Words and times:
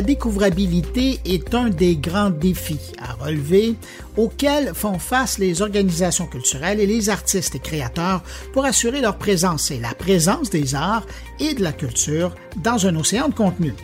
la 0.00 0.06
découvrabilité 0.06 1.20
est 1.26 1.54
un 1.54 1.68
des 1.68 1.94
grands 1.94 2.30
défis 2.30 2.94
à 2.98 3.22
relever 3.22 3.74
auxquels 4.16 4.72
font 4.72 4.98
face 4.98 5.36
les 5.36 5.60
organisations 5.60 6.26
culturelles 6.26 6.80
et 6.80 6.86
les 6.86 7.10
artistes 7.10 7.54
et 7.56 7.58
créateurs 7.58 8.22
pour 8.54 8.64
assurer 8.64 9.02
leur 9.02 9.18
présence 9.18 9.70
et 9.70 9.78
la 9.78 9.92
présence 9.92 10.48
des 10.48 10.74
arts 10.74 11.06
et 11.38 11.52
de 11.52 11.62
la 11.62 11.74
culture 11.74 12.34
dans 12.56 12.86
un 12.86 12.96
océan 12.96 13.28
de 13.28 13.34
contenu. 13.34 13.74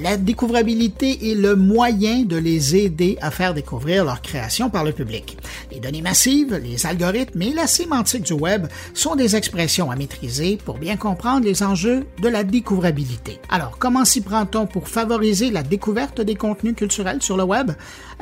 La 0.00 0.16
découvrabilité 0.16 1.30
est 1.30 1.34
le 1.34 1.56
moyen 1.56 2.22
de 2.22 2.36
les 2.36 2.76
aider 2.76 3.18
à 3.20 3.30
faire 3.30 3.54
découvrir 3.54 4.04
leur 4.04 4.22
création 4.22 4.70
par 4.70 4.84
le 4.84 4.92
public. 4.92 5.38
Les 5.70 5.80
données 5.80 6.02
massives, 6.02 6.54
les 6.62 6.86
algorithmes 6.86 7.42
et 7.42 7.52
la 7.52 7.66
sémantique 7.66 8.24
du 8.24 8.32
web 8.32 8.66
sont 8.94 9.16
des 9.16 9.36
expressions 9.36 9.90
à 9.90 9.96
maîtriser 9.96 10.58
pour 10.64 10.78
bien 10.78 10.96
comprendre 10.96 11.44
les 11.44 11.62
enjeux 11.62 12.06
de 12.22 12.28
la 12.28 12.44
découvrabilité. 12.44 13.38
Alors, 13.48 13.78
comment 13.78 14.04
s'y 14.04 14.20
prend-on 14.20 14.66
pour 14.66 14.88
favoriser 14.88 15.50
la 15.50 15.62
découverte 15.62 16.20
des 16.20 16.34
contenus 16.34 16.74
culturels 16.76 17.22
sur 17.22 17.36
le 17.36 17.44
web? 17.44 17.72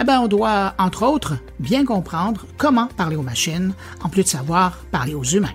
Eh 0.00 0.04
bien, 0.04 0.20
on 0.20 0.28
doit, 0.28 0.74
entre 0.78 1.04
autres, 1.06 1.34
bien 1.58 1.84
comprendre 1.84 2.46
comment 2.56 2.88
parler 2.96 3.16
aux 3.16 3.22
machines, 3.22 3.74
en 4.02 4.08
plus 4.08 4.24
de 4.24 4.28
savoir 4.28 4.78
parler 4.90 5.14
aux 5.14 5.24
humains. 5.24 5.54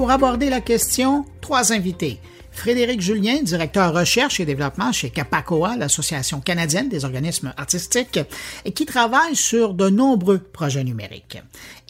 Pour 0.00 0.10
aborder 0.10 0.48
la 0.48 0.62
question, 0.62 1.26
trois 1.42 1.74
invités. 1.74 2.20
Frédéric 2.52 3.02
Julien, 3.02 3.42
directeur 3.42 3.92
recherche 3.92 4.40
et 4.40 4.46
développement 4.46 4.92
chez 4.92 5.10
Capacoa, 5.10 5.76
l'Association 5.76 6.40
canadienne 6.40 6.88
des 6.88 7.04
organismes 7.04 7.52
artistiques, 7.58 8.18
et 8.64 8.72
qui 8.72 8.86
travaille 8.86 9.36
sur 9.36 9.74
de 9.74 9.90
nombreux 9.90 10.38
projets 10.38 10.84
numériques. 10.84 11.36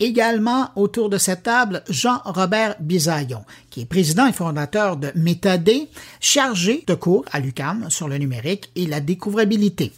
Également 0.00 0.70
autour 0.74 1.08
de 1.08 1.18
cette 1.18 1.44
table, 1.44 1.84
Jean-Robert 1.88 2.74
Bisaillon, 2.80 3.44
qui 3.70 3.82
est 3.82 3.86
président 3.86 4.26
et 4.26 4.32
fondateur 4.32 4.96
de 4.96 5.12
Métadé, 5.14 5.88
chargé 6.18 6.82
de 6.88 6.94
cours 6.94 7.24
à 7.30 7.38
l'UCAM 7.38 7.90
sur 7.90 8.08
le 8.08 8.18
numérique 8.18 8.72
et 8.74 8.88
la 8.88 8.98
découvrabilité. 8.98 9.92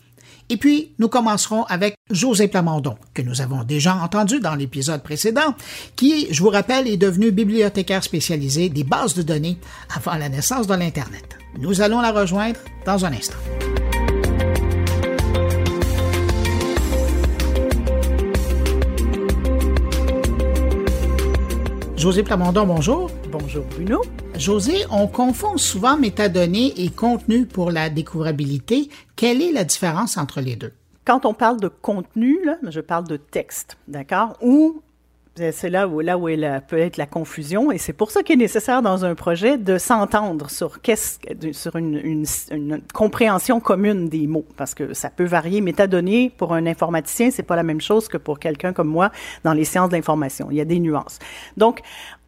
Et 0.52 0.58
puis, 0.58 0.92
nous 0.98 1.08
commencerons 1.08 1.62
avec 1.62 1.96
José 2.10 2.46
Plamondon, 2.46 2.96
que 3.14 3.22
nous 3.22 3.40
avons 3.40 3.64
déjà 3.64 3.94
entendu 3.94 4.38
dans 4.38 4.54
l'épisode 4.54 5.02
précédent, 5.02 5.54
qui, 5.96 6.28
je 6.30 6.42
vous 6.42 6.50
rappelle, 6.50 6.86
est 6.86 6.98
devenu 6.98 7.30
bibliothécaire 7.30 8.04
spécialisé 8.04 8.68
des 8.68 8.84
bases 8.84 9.14
de 9.14 9.22
données 9.22 9.56
avant 9.96 10.14
la 10.16 10.28
naissance 10.28 10.66
de 10.66 10.74
l'Internet. 10.74 11.38
Nous 11.58 11.80
allons 11.80 12.02
la 12.02 12.12
rejoindre 12.12 12.60
dans 12.84 13.02
un 13.06 13.14
instant. 13.14 13.38
José 21.96 22.22
Plamondon, 22.22 22.66
bonjour. 22.66 23.10
Bonjour 23.32 23.64
Bruno. 23.64 24.02
José, 24.36 24.84
on 24.90 25.06
confond 25.06 25.56
souvent 25.56 25.96
métadonnées 25.96 26.74
et 26.76 26.90
contenu 26.90 27.46
pour 27.46 27.70
la 27.70 27.88
découvrabilité. 27.88 28.90
Quelle 29.16 29.40
est 29.40 29.52
la 29.52 29.64
différence 29.64 30.18
entre 30.18 30.42
les 30.42 30.54
deux? 30.54 30.74
Quand 31.06 31.24
on 31.24 31.32
parle 31.32 31.58
de 31.58 31.68
contenu, 31.68 32.44
là, 32.44 32.58
je 32.68 32.80
parle 32.80 33.08
de 33.08 33.16
texte, 33.16 33.78
d'accord? 33.88 34.36
Ou 34.42 34.82
c'est 35.34 35.70
là 35.70 35.88
où, 35.88 36.00
là 36.00 36.18
où 36.18 36.28
peut 36.68 36.76
être 36.76 36.98
la 36.98 37.06
confusion, 37.06 37.72
et 37.72 37.78
c'est 37.78 37.94
pour 37.94 38.10
ça 38.10 38.22
qu'il 38.22 38.34
est 38.34 38.44
nécessaire 38.44 38.82
dans 38.82 39.06
un 39.06 39.14
projet 39.14 39.56
de 39.56 39.78
s'entendre 39.78 40.50
sur, 40.50 40.78
sur 41.52 41.76
une, 41.76 42.26
une, 42.50 42.82
compréhension 42.92 43.60
commune 43.60 44.10
des 44.10 44.26
mots, 44.26 44.44
parce 44.58 44.74
que 44.74 44.92
ça 44.92 45.08
peut 45.08 45.24
varier. 45.24 45.62
Métadonnées, 45.62 46.30
pour 46.36 46.52
un 46.52 46.66
informaticien, 46.66 47.30
c'est 47.30 47.42
pas 47.42 47.56
la 47.56 47.62
même 47.62 47.80
chose 47.80 48.08
que 48.08 48.18
pour 48.18 48.38
quelqu'un 48.38 48.74
comme 48.74 48.88
moi 48.88 49.10
dans 49.42 49.54
les 49.54 49.64
sciences 49.64 49.88
de 49.88 49.96
l'information. 49.96 50.48
Il 50.50 50.58
y 50.58 50.60
a 50.60 50.66
des 50.66 50.78
nuances. 50.78 51.18
Donc, 51.56 51.80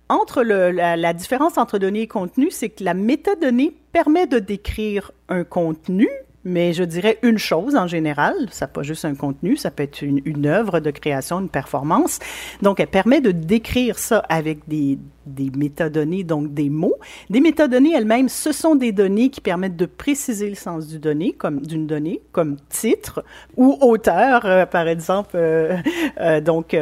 entre 0.08 0.42
la, 0.42 1.12
différence 1.12 1.58
entre 1.58 1.78
données 1.78 2.02
et 2.02 2.06
contenu, 2.06 2.50
c'est 2.50 2.68
que 2.68 2.84
la 2.84 2.94
métadonnée 2.94 3.74
permet 3.92 4.26
de 4.26 4.38
décrire 4.38 5.12
un 5.28 5.44
contenu, 5.44 6.08
mais 6.44 6.72
je 6.72 6.84
dirais 6.84 7.18
une 7.22 7.38
chose 7.38 7.74
en 7.74 7.86
général, 7.86 8.34
ça 8.50 8.66
pas 8.66 8.82
juste 8.82 9.04
un 9.04 9.14
contenu, 9.14 9.56
ça 9.56 9.70
peut 9.70 9.82
être 9.82 10.02
une, 10.02 10.20
une 10.24 10.46
œuvre 10.46 10.80
de 10.80 10.90
création, 10.90 11.40
une 11.40 11.48
performance. 11.48 12.18
Donc, 12.60 12.80
elle 12.80 12.88
permet 12.88 13.20
de 13.20 13.30
décrire 13.30 13.98
ça 13.98 14.18
avec 14.28 14.68
des, 14.68 14.98
des 15.26 15.50
métadonnées, 15.56 16.24
donc 16.24 16.52
des 16.52 16.70
mots. 16.70 16.96
Des 17.30 17.40
métadonnées 17.40 17.92
elles-mêmes, 17.94 18.28
ce 18.28 18.52
sont 18.52 18.74
des 18.74 18.92
données 18.92 19.30
qui 19.30 19.40
permettent 19.40 19.76
de 19.76 19.86
préciser 19.86 20.48
le 20.48 20.54
sens 20.54 20.86
du 20.86 20.98
donné, 20.98 21.32
comme 21.32 21.60
d'une 21.60 21.86
donnée, 21.86 22.20
comme 22.32 22.56
titre 22.68 23.24
ou 23.56 23.76
auteur, 23.80 24.44
euh, 24.44 24.66
par 24.66 24.88
exemple. 24.88 25.32
Euh, 25.34 25.76
euh, 26.20 26.40
donc, 26.40 26.76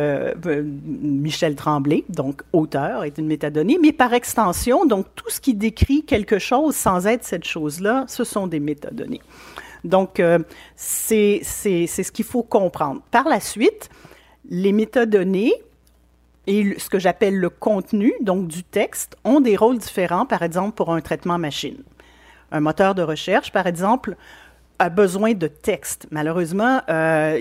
Michel 0.85 1.55
Tremblay, 1.55 2.05
donc 2.09 2.43
auteur, 2.53 3.05
est 3.05 3.19
une 3.19 3.27
métadonnée, 3.27 3.79
mais 3.81 3.93
par 3.93 4.13
extension, 4.13 4.87
donc 4.87 5.07
tout 5.15 5.31
ce 5.31 5.41
qui 5.41 5.55
décrit 5.55 6.05
quelque 6.05 6.39
chose 6.39 6.75
sans 6.75 7.07
être 7.07 7.25
cette 7.25 7.45
chose-là, 7.45 8.05
ce 8.09 8.25
sont 8.25 8.47
des 8.47 8.61
métadonnées. 8.61 9.21
Donc, 9.85 10.23
c'est 10.77 11.41
ce 11.43 12.13
qu'il 12.13 12.25
faut 12.25 12.45
comprendre. 12.45 13.03
Par 13.11 13.29
la 13.29 13.41
suite, 13.41 13.91
les 14.49 14.73
métadonnées 14.73 15.53
et 16.47 16.79
ce 16.79 16.89
que 16.89 16.99
j'appelle 16.99 17.37
le 17.37 17.51
contenu, 17.51 18.13
donc 18.21 18.49
du 18.49 18.65
texte, 18.65 19.17
ont 19.25 19.41
des 19.41 19.57
rôles 19.57 19.79
différents, 19.79 20.27
par 20.27 20.43
exemple, 20.43 20.75
pour 20.75 20.93
un 20.93 21.01
traitement 21.01 21.39
machine. 21.39 21.79
Un 22.51 22.61
moteur 22.61 22.95
de 22.95 23.03
recherche, 23.03 23.53
par 23.53 23.67
exemple, 23.67 24.17
a 24.79 24.89
besoin 24.89 25.35
de 25.35 25.47
texte. 25.47 26.09
Malheureusement, 26.11 26.81
euh, 26.89 27.41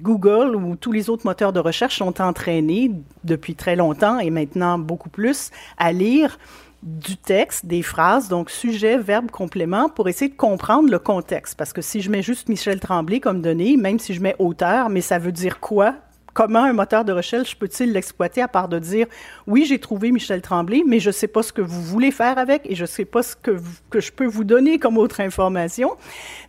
Google 0.00 0.54
ou 0.54 0.76
tous 0.76 0.92
les 0.92 1.10
autres 1.10 1.26
moteurs 1.26 1.52
de 1.52 1.58
recherche 1.58 1.98
sont 1.98 2.20
entraînés 2.20 2.92
depuis 3.24 3.56
très 3.56 3.74
longtemps 3.74 4.20
et 4.20 4.30
maintenant 4.30 4.78
beaucoup 4.78 5.08
plus 5.08 5.50
à 5.76 5.92
lire 5.92 6.38
du 6.84 7.16
texte, 7.16 7.66
des 7.66 7.82
phrases, 7.82 8.28
donc 8.28 8.50
sujet, 8.50 8.96
verbe, 8.98 9.32
complément, 9.32 9.88
pour 9.88 10.08
essayer 10.08 10.30
de 10.30 10.36
comprendre 10.36 10.88
le 10.88 11.00
contexte. 11.00 11.56
Parce 11.58 11.72
que 11.72 11.82
si 11.82 12.00
je 12.00 12.10
mets 12.10 12.22
juste 12.22 12.48
Michel 12.48 12.78
Tremblay 12.78 13.18
comme 13.18 13.42
donnée, 13.42 13.76
même 13.76 13.98
si 13.98 14.14
je 14.14 14.20
mets 14.20 14.36
auteur, 14.38 14.88
mais 14.88 15.00
ça 15.00 15.18
veut 15.18 15.32
dire 15.32 15.58
quoi? 15.58 15.96
Comment 16.38 16.62
un 16.62 16.72
moteur 16.72 17.04
de 17.04 17.10
recherche 17.10 17.58
peut-il 17.58 17.92
l'exploiter 17.92 18.40
à 18.40 18.46
part 18.46 18.68
de 18.68 18.78
dire 18.78 19.08
oui, 19.48 19.64
j'ai 19.64 19.80
trouvé 19.80 20.12
Michel 20.12 20.40
Tremblay, 20.40 20.84
mais 20.86 21.00
je 21.00 21.08
ne 21.08 21.12
sais 21.12 21.26
pas 21.26 21.42
ce 21.42 21.52
que 21.52 21.60
vous 21.60 21.82
voulez 21.82 22.12
faire 22.12 22.38
avec 22.38 22.62
et 22.70 22.76
je 22.76 22.82
ne 22.82 22.86
sais 22.86 23.04
pas 23.04 23.24
ce 23.24 23.34
que, 23.34 23.58
que 23.90 23.98
je 23.98 24.12
peux 24.12 24.24
vous 24.24 24.44
donner 24.44 24.78
comme 24.78 24.98
autre 24.98 25.18
information. 25.18 25.96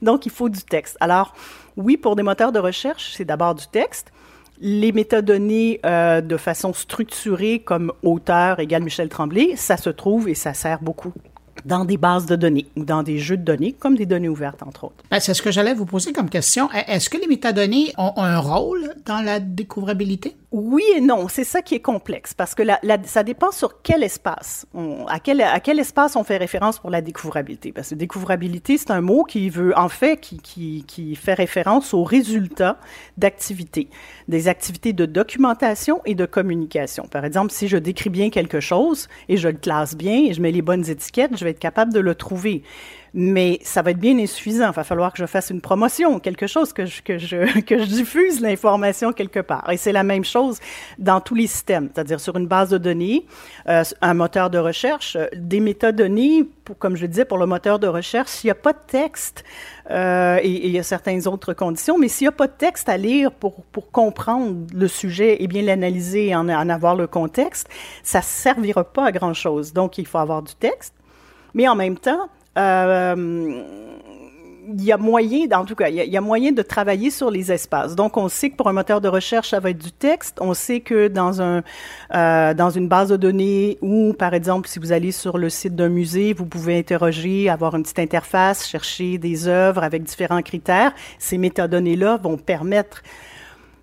Donc, 0.03 0.27
il 0.27 0.31
faut 0.31 0.47
du 0.47 0.61
texte. 0.61 0.95
Alors, 0.99 1.33
oui, 1.75 1.97
pour 1.97 2.15
des 2.15 2.21
moteurs 2.21 2.51
de 2.51 2.59
recherche, 2.59 3.15
c'est 3.15 3.25
d'abord 3.25 3.55
du 3.55 3.65
texte 3.65 4.11
les 4.61 4.91
métadonnées 4.91 5.79
euh, 5.85 6.21
de 6.21 6.37
façon 6.37 6.71
structurée 6.71 7.57
comme 7.57 7.91
auteur 8.03 8.59
égale 8.59 8.83
Michel 8.83 9.09
Tremblay, 9.09 9.55
ça 9.55 9.77
se 9.77 9.89
trouve 9.89 10.29
et 10.29 10.35
ça 10.35 10.53
sert 10.53 10.83
beaucoup 10.83 11.13
dans 11.65 11.85
des 11.85 11.97
bases 11.97 12.25
de 12.25 12.35
données 12.35 12.65
ou 12.75 12.85
dans 12.85 13.03
des 13.03 13.19
jeux 13.19 13.37
de 13.37 13.43
données, 13.43 13.73
comme 13.73 13.95
des 13.95 14.05
données 14.05 14.29
ouvertes, 14.29 14.63
entre 14.63 14.85
autres. 14.85 15.03
Ben, 15.11 15.19
c'est 15.19 15.33
ce 15.33 15.41
que 15.41 15.51
j'allais 15.51 15.73
vous 15.73 15.85
poser 15.85 16.13
comme 16.13 16.29
question. 16.29 16.69
Est-ce 16.71 17.09
que 17.09 17.17
les 17.17 17.27
métadonnées 17.27 17.93
ont 17.97 18.13
un 18.17 18.39
rôle 18.39 18.93
dans 19.05 19.21
la 19.21 19.39
découvrabilité? 19.39 20.35
Oui 20.51 20.83
et 20.95 21.01
non, 21.01 21.27
c'est 21.27 21.43
ça 21.43 21.61
qui 21.61 21.75
est 21.75 21.79
complexe, 21.79 22.33
parce 22.33 22.55
que 22.55 22.63
ça 23.05 23.21
dépend 23.21 23.51
sur 23.51 23.83
quel 23.83 24.01
espace, 24.01 24.65
on, 24.73 25.05
à, 25.05 25.19
quel, 25.19 25.41
à 25.41 25.59
quel 25.59 25.77
espace 25.77 26.15
on 26.15 26.23
fait 26.23 26.37
référence 26.37 26.79
pour 26.79 26.89
la 26.89 27.01
découvrabilité. 27.01 27.71
Parce 27.71 27.89
que 27.89 27.95
découvrabilité, 27.95 28.79
c'est 28.79 28.89
un 28.89 29.01
mot 29.01 29.23
qui 29.23 29.51
veut, 29.51 29.77
en 29.77 29.89
fait, 29.89 30.17
qui, 30.17 30.39
qui, 30.39 30.85
qui 30.87 31.15
fait 31.15 31.35
référence 31.35 31.93
aux 31.93 32.03
résultats 32.03 32.79
d'activités, 33.15 33.89
des 34.27 34.47
activités 34.47 34.91
de 34.91 35.05
documentation 35.05 36.01
et 36.05 36.15
de 36.15 36.25
communication. 36.25 37.05
Par 37.05 37.25
exemple, 37.25 37.51
si 37.51 37.67
je 37.67 37.77
décris 37.77 38.09
bien 38.09 38.31
quelque 38.31 38.59
chose 38.59 39.07
et 39.27 39.37
je 39.37 39.49
le 39.49 39.57
classe 39.57 39.95
bien 39.95 40.25
et 40.29 40.33
je 40.33 40.41
mets 40.41 40.51
les 40.51 40.63
bonnes 40.63 40.89
étiquettes, 40.89 41.37
je 41.37 41.43
vais 41.43 41.51
être 41.51 41.59
capable 41.59 41.93
de 41.93 41.99
le 41.99 42.15
trouver 42.15 42.63
mais 43.13 43.59
ça 43.63 43.81
va 43.81 43.91
être 43.91 43.99
bien 43.99 44.17
insuffisant. 44.17 44.69
Il 44.71 44.75
va 44.75 44.83
falloir 44.83 45.13
que 45.13 45.19
je 45.19 45.25
fasse 45.25 45.49
une 45.49 45.61
promotion, 45.61 46.19
quelque 46.19 46.47
chose, 46.47 46.73
que 46.73 46.85
je, 46.85 47.01
que 47.01 47.17
je, 47.17 47.59
que 47.65 47.79
je 47.79 47.85
diffuse 47.85 48.41
l'information 48.41 49.13
quelque 49.13 49.39
part. 49.39 49.69
Et 49.71 49.77
c'est 49.77 49.91
la 49.91 50.03
même 50.03 50.25
chose 50.25 50.59
dans 50.97 51.21
tous 51.21 51.35
les 51.35 51.47
systèmes, 51.47 51.89
c'est-à-dire 51.93 52.19
sur 52.19 52.35
une 52.37 52.47
base 52.47 52.69
de 52.69 52.77
données, 52.77 53.25
euh, 53.67 53.83
un 54.01 54.13
moteur 54.13 54.49
de 54.49 54.57
recherche, 54.57 55.15
euh, 55.15 55.27
des 55.35 55.59
métadonnées, 55.59 56.47
comme 56.77 56.95
je 56.95 57.03
le 57.03 57.07
disais, 57.07 57.25
pour 57.25 57.37
le 57.37 57.45
moteur 57.45 57.79
de 57.79 57.87
recherche, 57.87 58.29
s'il 58.29 58.47
n'y 58.47 58.51
a 58.51 58.55
pas 58.55 58.73
de 58.73 58.79
texte, 58.87 59.43
euh, 59.91 60.39
et, 60.43 60.51
et, 60.51 60.67
il 60.67 60.71
y 60.71 60.79
a 60.79 60.83
certaines 60.83 61.27
autres 61.27 61.53
conditions, 61.53 61.97
mais 61.97 62.07
s'il 62.07 62.25
n'y 62.25 62.29
a 62.29 62.33
pas 62.33 62.47
de 62.47 62.53
texte 62.53 62.89
à 62.89 62.97
lire 62.97 63.31
pour, 63.31 63.63
pour 63.63 63.89
comprendre 63.91 64.67
le 64.73 64.87
sujet 64.87 65.41
et 65.41 65.47
bien 65.47 65.63
l'analyser 65.63 66.27
et 66.27 66.35
en, 66.35 66.47
en 66.47 66.69
avoir 66.69 66.95
le 66.95 67.07
contexte, 67.07 67.67
ça 68.03 68.19
ne 68.19 68.23
servira 68.23 68.83
pas 68.83 69.05
à 69.05 69.11
grand-chose. 69.11 69.73
Donc, 69.73 69.97
il 69.97 70.05
faut 70.05 70.19
avoir 70.19 70.43
du 70.43 70.53
texte, 70.53 70.93
mais 71.53 71.67
en 71.67 71.75
même 71.75 71.97
temps, 71.97 72.29
il 74.71 74.83
y 74.83 74.91
a 74.91 74.97
moyen, 74.97 75.47
en 75.53 75.65
tout 75.65 75.75
cas, 75.75 75.89
il 75.89 75.95
y, 75.95 76.17
a, 76.17 76.21
moyen 76.21 76.51
de 76.51 76.61
travailler 76.61 77.09
sur 77.09 77.31
les 77.31 77.51
espaces. 77.51 77.95
Donc, 77.95 78.17
on 78.17 78.29
sait 78.29 78.49
que 78.49 78.55
pour 78.55 78.67
un 78.67 78.73
moteur 78.73 79.01
de 79.01 79.07
recherche, 79.07 79.49
ça 79.49 79.59
va 79.59 79.71
être 79.71 79.77
du 79.77 79.91
texte. 79.91 80.37
On 80.41 80.53
sait 80.53 80.79
que 80.81 81.07
dans 81.07 81.41
un 81.41 81.63
euh, 82.13 82.53
dans 82.53 82.69
une 82.69 82.87
base 82.87 83.09
de 83.09 83.17
données 83.17 83.77
ou, 83.81 84.13
par 84.13 84.33
exemple, 84.33 84.67
si 84.67 84.79
vous 84.79 84.91
allez 84.91 85.11
sur 85.11 85.37
le 85.37 85.49
site 85.49 85.75
d'un 85.75 85.89
musée, 85.89 86.33
vous 86.33 86.45
pouvez 86.45 86.77
interroger, 86.77 87.49
avoir 87.49 87.75
une 87.75 87.83
petite 87.83 87.99
interface, 87.99 88.67
chercher 88.67 89.17
des 89.17 89.47
œuvres 89.47 89.83
avec 89.83 90.03
différents 90.03 90.41
critères. 90.41 90.93
Ces 91.17 91.37
métadonnées-là 91.37 92.19
vont 92.21 92.37
permettre 92.37 93.01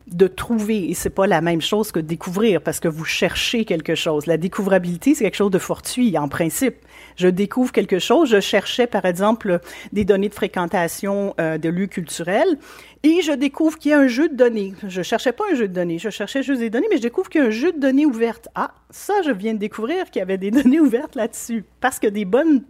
de 0.07 0.29
trouver, 0.29 0.89
et 0.89 0.95
c'est 0.95 1.11
pas 1.11 1.27
la 1.27 1.41
même 1.41 1.61
chose 1.61 1.91
que 1.91 1.99
découvrir, 1.99 2.63
parce 2.63 2.79
que 2.79 2.87
vous 2.87 3.05
cherchez 3.05 3.65
quelque 3.65 3.97
chose. 3.97 4.27
La 4.27 4.37
découvrabilité, 4.37 5.15
c'est 5.15 5.25
quelque 5.25 5.37
chose 5.37 5.51
de 5.51 5.59
fortuit, 5.59 6.17
en 6.17 6.29
principe. 6.29 6.77
Je 7.17 7.27
découvre 7.27 7.73
quelque 7.73 7.99
chose, 7.99 8.31
je 8.31 8.41
cherchais, 8.41 8.87
par 8.87 9.05
exemple, 9.05 9.61
des 9.93 10.05
données 10.05 10.29
de 10.29 10.35
fréquentation 10.35 11.35
euh, 11.41 11.59
de 11.59 11.69
lieux 11.69 11.89
culturels, 11.89 12.59
et 13.03 13.21
je 13.23 13.33
découvre 13.33 13.79
qu'il 13.79 13.91
y 13.91 13.95
a 13.95 13.99
un 13.99 14.07
jeu 14.07 14.29
de 14.29 14.37
données. 14.37 14.75
Je 14.87 15.03
cherchais 15.03 15.33
pas 15.33 15.45
un 15.51 15.57
jeu 15.57 15.67
de 15.67 15.75
données, 15.75 15.99
je 15.99 16.11
cherchais 16.11 16.43
juste 16.43 16.61
des 16.61 16.71
données, 16.71 16.89
mais 16.89 16.99
je 16.99 17.03
découvre 17.03 17.29
qu'il 17.29 17.41
y 17.41 17.45
a 17.45 17.49
un 17.49 17.51
jeu 17.51 17.73
de 17.73 17.81
données 17.81 18.07
ouverte. 18.07 18.49
Ah, 18.55 18.75
ça, 18.91 19.15
je 19.25 19.33
viens 19.33 19.55
de 19.55 19.59
découvrir 19.59 20.11
qu'il 20.11 20.21
y 20.21 20.23
avait 20.23 20.39
des 20.39 20.51
données 20.53 20.81
ouvertes 20.81 21.17
là-dessus, 21.17 21.65
parce 21.81 21.99
que 21.99 22.07
des 22.07 22.25
bonnes 22.25 22.63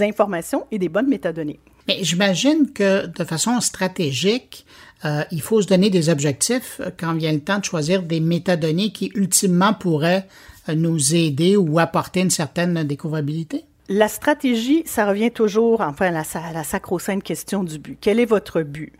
informations 0.00 0.66
et 0.70 0.78
des 0.78 0.88
bonnes 0.88 1.08
métadonnées. 1.08 1.58
Mais 1.88 1.98
j'imagine 2.02 2.72
que 2.72 3.06
de 3.06 3.24
façon 3.24 3.60
stratégique, 3.60 4.66
euh, 5.04 5.22
il 5.30 5.42
faut 5.42 5.60
se 5.60 5.66
donner 5.66 5.90
des 5.90 6.08
objectifs 6.08 6.80
quand 6.98 7.14
vient 7.14 7.32
le 7.32 7.40
temps 7.40 7.58
de 7.58 7.64
choisir 7.64 8.02
des 8.02 8.20
métadonnées 8.20 8.92
qui 8.92 9.12
ultimement 9.14 9.74
pourraient 9.74 10.26
euh, 10.68 10.74
nous 10.74 11.14
aider 11.14 11.56
ou 11.56 11.78
apporter 11.78 12.20
une 12.20 12.30
certaine 12.30 12.82
découvrabilité? 12.84 13.64
La 13.88 14.08
stratégie, 14.08 14.82
ça 14.86 15.06
revient 15.06 15.30
toujours, 15.30 15.80
enfin, 15.80 16.06
à 16.06 16.52
la, 16.52 16.64
sacro-sainte 16.64 17.22
question 17.22 17.62
du 17.62 17.78
but. 17.78 17.98
Quel 18.00 18.18
est 18.18 18.24
votre 18.24 18.62
but? 18.62 18.92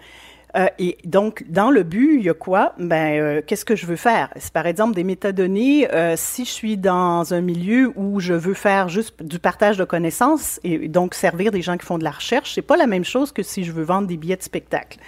Euh, 0.56 0.66
et 0.78 0.96
donc, 1.04 1.44
dans 1.48 1.70
le 1.70 1.82
but, 1.82 2.18
il 2.18 2.24
y 2.24 2.30
a 2.30 2.34
quoi? 2.34 2.74
Ben, 2.78 3.42
qu'est-ce 3.42 3.64
que 3.64 3.74
je 3.74 3.84
veux 3.84 3.96
faire? 3.96 4.32
C'est 4.36 4.52
par 4.52 4.66
exemple 4.66 4.94
des 4.94 5.02
métadonnées. 5.02 5.88
Si 6.16 6.44
je 6.44 6.50
suis 6.50 6.76
dans 6.76 7.34
un 7.34 7.40
milieu 7.40 7.92
où 7.96 8.20
je 8.20 8.32
veux 8.32 8.54
faire 8.54 8.88
juste 8.88 9.20
du 9.22 9.40
partage 9.40 9.76
de 9.76 9.84
connaissances 9.84 10.60
et 10.62 10.88
donc 10.88 11.14
servir 11.14 11.50
des 11.50 11.62
gens 11.62 11.76
qui 11.76 11.84
font 11.84 11.98
de 11.98 12.04
la 12.04 12.12
recherche, 12.12 12.54
c'est 12.54 12.62
pas 12.62 12.76
la 12.76 12.86
même 12.86 13.04
chose 13.04 13.32
que 13.32 13.42
si 13.42 13.64
je 13.64 13.72
veux 13.72 13.82
vendre 13.82 14.06
des 14.06 14.16
billets 14.16 14.36
de 14.36 14.42
spectacle. 14.42 14.98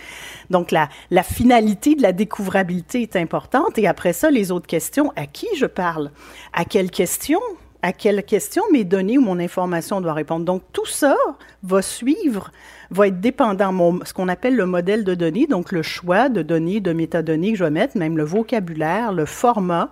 Donc, 0.50 0.72
la, 0.72 0.88
finalité 1.22 1.94
de 1.94 2.02
la 2.02 2.12
découvrabilité 2.12 3.02
est 3.02 3.16
importante. 3.16 3.78
Et 3.78 3.86
après 3.86 4.12
ça, 4.12 4.30
les 4.30 4.50
autres 4.50 4.66
questions, 4.66 5.12
à 5.16 5.26
qui 5.26 5.48
je 5.56 5.66
parle? 5.66 6.10
À 6.52 6.64
quelles 6.64 6.90
questions? 6.90 7.40
à 7.80 7.92
quelle 7.92 8.24
question 8.24 8.64
mes 8.72 8.82
données 8.82 9.18
ou 9.18 9.20
mon 9.20 9.38
information 9.38 10.00
doit 10.00 10.12
répondre? 10.12 10.44
Donc, 10.44 10.62
tout 10.72 10.86
ça 10.86 11.14
va 11.62 11.80
suivre, 11.80 12.50
va 12.90 13.06
être 13.06 13.20
dépendant 13.20 13.72
de 13.72 14.04
ce 14.04 14.12
qu'on 14.12 14.28
appelle 14.28 14.56
le 14.56 14.66
modèle 14.66 15.04
de 15.04 15.14
données, 15.14 15.46
donc 15.46 15.70
le 15.70 15.82
choix 15.82 16.28
de 16.28 16.42
données, 16.42 16.80
de 16.80 16.92
métadonnées 16.92 17.52
que 17.52 17.58
je 17.58 17.64
vais 17.64 17.70
mettre, 17.70 17.96
même 17.96 18.16
le 18.16 18.24
vocabulaire, 18.24 19.12
le 19.12 19.26
format, 19.26 19.90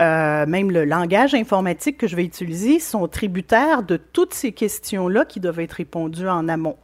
euh, 0.00 0.44
même 0.46 0.70
le 0.70 0.84
langage 0.84 1.34
informatique 1.34 1.98
que 1.98 2.08
je 2.08 2.16
vais 2.16 2.24
utiliser 2.24 2.80
sont 2.80 3.06
tributaires 3.06 3.82
de 3.82 3.96
toutes 3.96 4.34
ces 4.34 4.52
questions-là 4.52 5.24
qui 5.24 5.38
doivent 5.38 5.60
être 5.60 5.74
répondues 5.74 6.28
en 6.28 6.48
amont. 6.48 6.76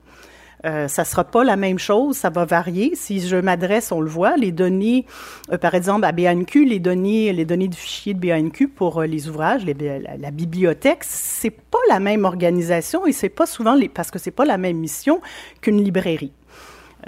Euh, 0.66 0.88
ça 0.88 1.04
sera 1.04 1.22
pas 1.22 1.44
la 1.44 1.56
même 1.56 1.78
chose, 1.78 2.16
ça 2.16 2.28
va 2.28 2.44
varier. 2.44 2.92
Si 2.96 3.20
je 3.20 3.36
m'adresse, 3.36 3.92
on 3.92 4.00
le 4.00 4.08
voit, 4.08 4.36
les 4.36 4.50
données, 4.50 5.06
euh, 5.52 5.58
par 5.58 5.74
exemple 5.74 6.04
à 6.04 6.12
BANQ, 6.12 6.64
les 6.64 6.80
données, 6.80 7.32
les 7.32 7.44
données 7.44 7.68
du 7.68 7.76
fichier 7.76 8.14
de 8.14 8.20
BANQ 8.20 8.68
pour 8.68 8.98
euh, 8.98 9.06
les 9.06 9.28
ouvrages, 9.28 9.64
la, 9.64 10.16
la, 10.16 10.30
bibliothèque, 10.32 11.04
c'est 11.04 11.50
pas 11.50 11.78
la 11.88 12.00
même 12.00 12.24
organisation 12.24 13.06
et 13.06 13.12
c'est 13.12 13.28
pas 13.28 13.46
souvent 13.46 13.74
les, 13.74 13.88
parce 13.88 14.10
que 14.10 14.18
c'est 14.18 14.32
pas 14.32 14.44
la 14.44 14.58
même 14.58 14.78
mission 14.78 15.20
qu'une 15.60 15.82
librairie 15.82 16.32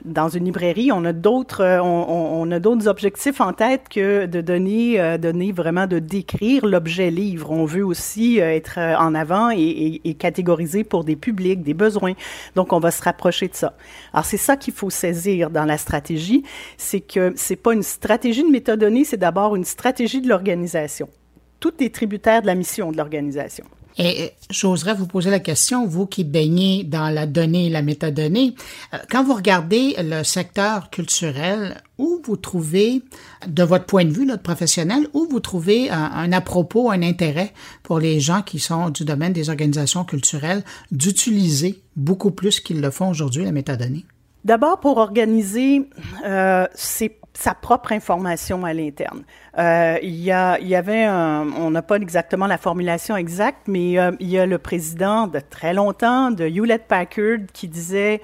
dans 0.04 0.28
une 0.28 0.44
librairie, 0.44 0.92
on 0.92 1.04
a 1.04 1.12
d'autres, 1.12 1.62
euh, 1.62 1.82
on, 1.82 2.50
a 2.50 2.58
d'autres 2.58 2.88
objectifs 2.88 3.40
en 3.40 3.52
tête 3.52 3.88
que 3.88 4.26
de 4.26 4.40
donner, 4.40 5.00
euh, 5.00 5.18
donner 5.18 5.52
vraiment 5.52 5.86
de 5.86 5.98
décrire 5.98 6.66
l'objet 6.66 7.10
livre. 7.10 7.50
On 7.50 7.64
veut 7.64 7.84
aussi 7.84 8.40
euh, 8.40 8.54
être 8.54 8.78
en 8.78 9.14
avant 9.14 9.50
et, 9.50 10.16
catégoriser 10.18 10.84
pour 10.84 11.04
des 11.04 11.16
publics, 11.16 11.62
des 11.62 11.74
besoins. 11.74 12.14
Donc, 12.54 12.72
on 12.72 12.80
va 12.80 12.90
se 12.90 13.02
rapprocher 13.02 13.48
de 13.48 13.54
ça. 13.54 13.74
Alors, 14.12 14.24
c'est 14.24 14.36
ça 14.36 14.56
qu'il 14.56 14.74
faut 14.74 14.90
saisir 14.90 15.50
dans 15.50 15.64
la 15.64 15.78
stratégie, 15.78 16.42
c'est 16.76 17.00
que 17.00 17.32
c'est 17.36 17.56
pas 17.56 17.74
une 17.74 17.82
stratégie 17.82 18.42
de 18.42 18.50
métadonnée, 18.50 19.04
c'est 19.04 19.16
d'abord 19.16 19.56
une 19.56 19.64
stratégie 19.64 20.20
de 20.20 20.28
l'organisation. 20.28 21.08
Tout 21.60 21.74
est 21.82 21.94
tributaire 21.94 22.42
de 22.42 22.46
la 22.46 22.54
mission 22.54 22.92
de 22.92 22.96
l'organisation. 22.96 23.64
Et 23.98 24.30
j'oserais 24.48 24.94
vous 24.94 25.08
poser 25.08 25.30
la 25.30 25.40
question, 25.40 25.86
vous 25.86 26.06
qui 26.06 26.22
baignez 26.22 26.84
dans 26.84 27.08
la 27.08 27.26
donnée 27.26 27.66
et 27.66 27.70
la 27.70 27.82
métadonnée, 27.82 28.54
euh, 28.94 28.98
quand 29.10 29.24
vous 29.24 29.34
regardez 29.34 29.96
le 29.98 30.22
secteur 30.22 30.90
culturel, 30.90 31.82
où 31.98 32.22
vous 32.24 32.36
trouvez, 32.36 33.02
de 33.48 33.62
votre 33.64 33.86
point 33.86 34.04
de 34.04 34.12
vue, 34.12 34.24
notre 34.24 34.44
professionnel, 34.44 35.08
où 35.14 35.26
vous 35.28 35.40
trouvez 35.40 35.90
un, 35.90 35.98
un 35.98 36.30
à 36.30 36.40
propos, 36.40 36.92
un 36.92 37.02
intérêt 37.02 37.52
pour 37.82 37.98
les 37.98 38.20
gens 38.20 38.42
qui 38.42 38.60
sont 38.60 38.90
du 38.90 39.04
domaine 39.04 39.32
des 39.32 39.50
organisations 39.50 40.04
culturelles 40.04 40.62
d'utiliser 40.92 41.82
beaucoup 41.96 42.30
plus 42.30 42.60
qu'ils 42.60 42.80
le 42.80 42.92
font 42.92 43.08
aujourd'hui 43.08 43.44
la 43.44 43.52
métadonnée? 43.52 44.04
D'abord, 44.48 44.80
pour 44.80 44.96
organiser 44.96 45.90
euh, 46.24 46.66
sa 46.74 47.54
propre 47.54 47.92
information 47.92 48.64
à 48.64 48.72
l'interne. 48.72 49.24
Euh, 49.58 49.98
il, 50.02 50.14
y 50.14 50.32
a, 50.32 50.58
il 50.58 50.68
y 50.68 50.74
avait 50.74 51.04
un, 51.04 51.46
on 51.58 51.70
n'a 51.70 51.82
pas 51.82 51.96
exactement 51.96 52.46
la 52.46 52.56
formulation 52.56 53.14
exacte, 53.14 53.68
mais 53.68 53.98
euh, 53.98 54.12
il 54.20 54.30
y 54.30 54.38
a 54.38 54.46
le 54.46 54.56
président 54.56 55.26
de 55.26 55.38
très 55.38 55.74
longtemps 55.74 56.30
de 56.30 56.46
Hewlett 56.46 56.86
Packard 56.88 57.40
qui 57.52 57.68
disait 57.68 58.22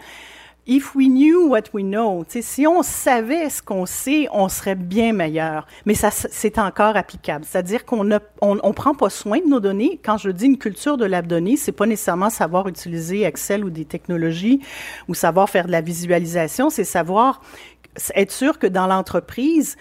If 0.66 0.94
we 0.94 1.08
knew 1.08 1.46
what 1.49 1.64
we 1.75 1.84
know, 1.84 2.25
si 2.26 2.66
on 2.66 2.82
savait 2.82 3.50
ce 3.50 3.61
qu'on 3.61 3.84
sait, 3.84 4.28
on 4.32 4.49
serait 4.49 4.75
bien 4.75 5.12
meilleur. 5.12 5.66
Mais 5.84 5.93
ça, 5.93 6.11
c'est 6.11 6.58
encore 6.58 6.96
applicable. 6.96 7.44
C'est-à-dire 7.44 7.84
qu'on 7.84 8.02
ne 8.02 8.19
on, 8.40 8.58
on, 8.62 8.72
prend 8.72 8.94
pas 8.94 9.11
soin 9.11 9.40
de 9.40 9.46
nos 9.46 9.61
données. 9.61 10.00
Quand 10.02 10.16
je 10.16 10.31
dis 10.31 10.46
une 10.46 10.56
culture 10.56 10.96
de 10.96 11.05
la 11.05 11.20
donnée, 11.20 11.58
c'est 11.58 11.72
pas 11.72 11.84
nécessairement 11.84 12.31
savoir 12.31 12.66
utiliser 12.66 13.25
Excel 13.25 13.62
ou 13.62 13.69
des 13.69 13.84
technologies 13.84 14.61
ou 15.06 15.14
savoir 15.14 15.50
faire 15.50 15.66
de 15.66 15.72
la 15.72 15.82
visualisation. 15.82 16.70
C'est 16.70 16.84
savoir 16.84 17.43
être 18.14 18.32
sûr 18.32 18.58
que 18.58 18.66
dans 18.66 18.87
l'entreprise, 18.87 19.76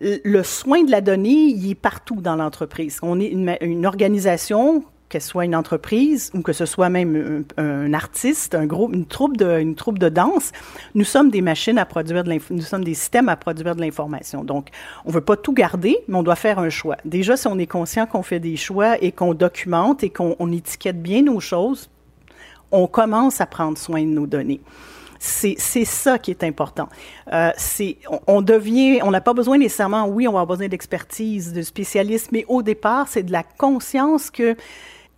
le 0.00 0.42
soin 0.44 0.84
de 0.84 0.92
la 0.92 1.00
donnée, 1.00 1.46
il 1.48 1.70
est 1.70 1.74
partout 1.74 2.20
dans 2.20 2.36
l'entreprise. 2.36 3.00
On 3.02 3.18
est 3.18 3.26
une, 3.26 3.56
une 3.60 3.84
organisation 3.84 4.84
qu'elle 5.08 5.22
soit 5.22 5.44
une 5.44 5.54
entreprise 5.54 6.30
ou 6.34 6.42
que 6.42 6.52
ce 6.52 6.66
soit 6.66 6.88
même 6.88 7.44
un, 7.56 7.94
artiste, 7.94 8.54
un 8.54 8.66
groupe, 8.66 8.94
une 8.94 9.06
troupe 9.06 9.36
de, 9.36 9.58
une 9.58 9.74
troupe 9.74 9.98
de 9.98 10.08
danse, 10.08 10.52
nous 10.94 11.04
sommes 11.04 11.30
des 11.30 11.40
machines 11.40 11.78
à 11.78 11.84
produire 11.84 12.24
de 12.24 12.38
nous 12.50 12.62
sommes 12.62 12.84
des 12.84 12.94
systèmes 12.94 13.28
à 13.28 13.36
produire 13.36 13.76
de 13.76 13.80
l'information. 13.80 14.44
Donc, 14.44 14.68
on 15.04 15.10
veut 15.10 15.20
pas 15.20 15.36
tout 15.36 15.52
garder, 15.52 15.98
mais 16.08 16.16
on 16.16 16.22
doit 16.22 16.36
faire 16.36 16.58
un 16.58 16.70
choix. 16.70 16.96
Déjà, 17.04 17.36
si 17.36 17.46
on 17.46 17.58
est 17.58 17.66
conscient 17.66 18.06
qu'on 18.06 18.22
fait 18.22 18.40
des 18.40 18.56
choix 18.56 19.02
et 19.02 19.12
qu'on 19.12 19.34
documente 19.34 20.02
et 20.02 20.10
qu'on 20.10 20.52
étiquette 20.52 21.00
bien 21.00 21.22
nos 21.22 21.40
choses, 21.40 21.90
on 22.72 22.86
commence 22.86 23.40
à 23.40 23.46
prendre 23.46 23.78
soin 23.78 24.02
de 24.02 24.08
nos 24.08 24.26
données. 24.26 24.60
C'est 25.20 25.56
ça 25.56 26.18
qui 26.18 26.32
est 26.32 26.44
important. 26.44 26.88
Euh, 27.32 27.50
c'est 27.56 27.96
on, 28.10 28.20
on, 28.26 28.42
devient, 28.42 29.00
on 29.02 29.10
n'a 29.10 29.22
pas 29.22 29.32
besoin 29.32 29.56
nécessairement, 29.56 30.06
oui, 30.06 30.28
on 30.28 30.32
va 30.32 30.40
avoir 30.40 30.58
besoin 30.58 30.68
d'expertise, 30.68 31.54
de 31.54 31.62
spécialistes, 31.62 32.30
mais 32.30 32.44
au 32.46 32.62
départ, 32.62 33.08
c'est 33.08 33.22
de 33.22 33.32
la 33.32 33.42
conscience 33.42 34.30
que 34.30 34.54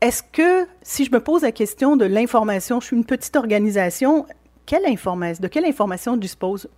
est-ce 0.01 0.23
que, 0.23 0.67
si 0.83 1.05
je 1.05 1.11
me 1.11 1.21
pose 1.21 1.43
la 1.43 1.53
question 1.53 1.97
de 1.97 2.05
l'information, 2.05 2.81
je 2.81 2.87
suis 2.87 2.97
une 2.97 3.05
petite 3.05 3.37
organisation, 3.37 4.27
quelle 4.67 4.87
information, 4.87 5.43
de 5.43 5.49
quelle 5.49 5.65
information 5.65 6.17
dispose? 6.17 6.69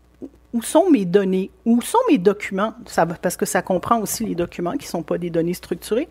Où 0.53 0.63
sont 0.63 0.91
mes 0.91 1.05
données? 1.05 1.51
Où 1.65 1.83
sont 1.83 1.99
mes 2.11 2.19
documents? 2.19 2.75
Ça, 2.87 3.05
parce 3.07 3.37
que 3.37 3.45
ça 3.47 3.61
comprend 3.61 4.01
aussi 4.01 4.25
les 4.25 4.35
documents 4.35 4.73
qui 4.73 4.87
ne 4.87 4.91
sont 4.91 5.03
pas 5.03 5.19
des 5.19 5.31
données 5.31 5.55
structurées. 5.55 6.09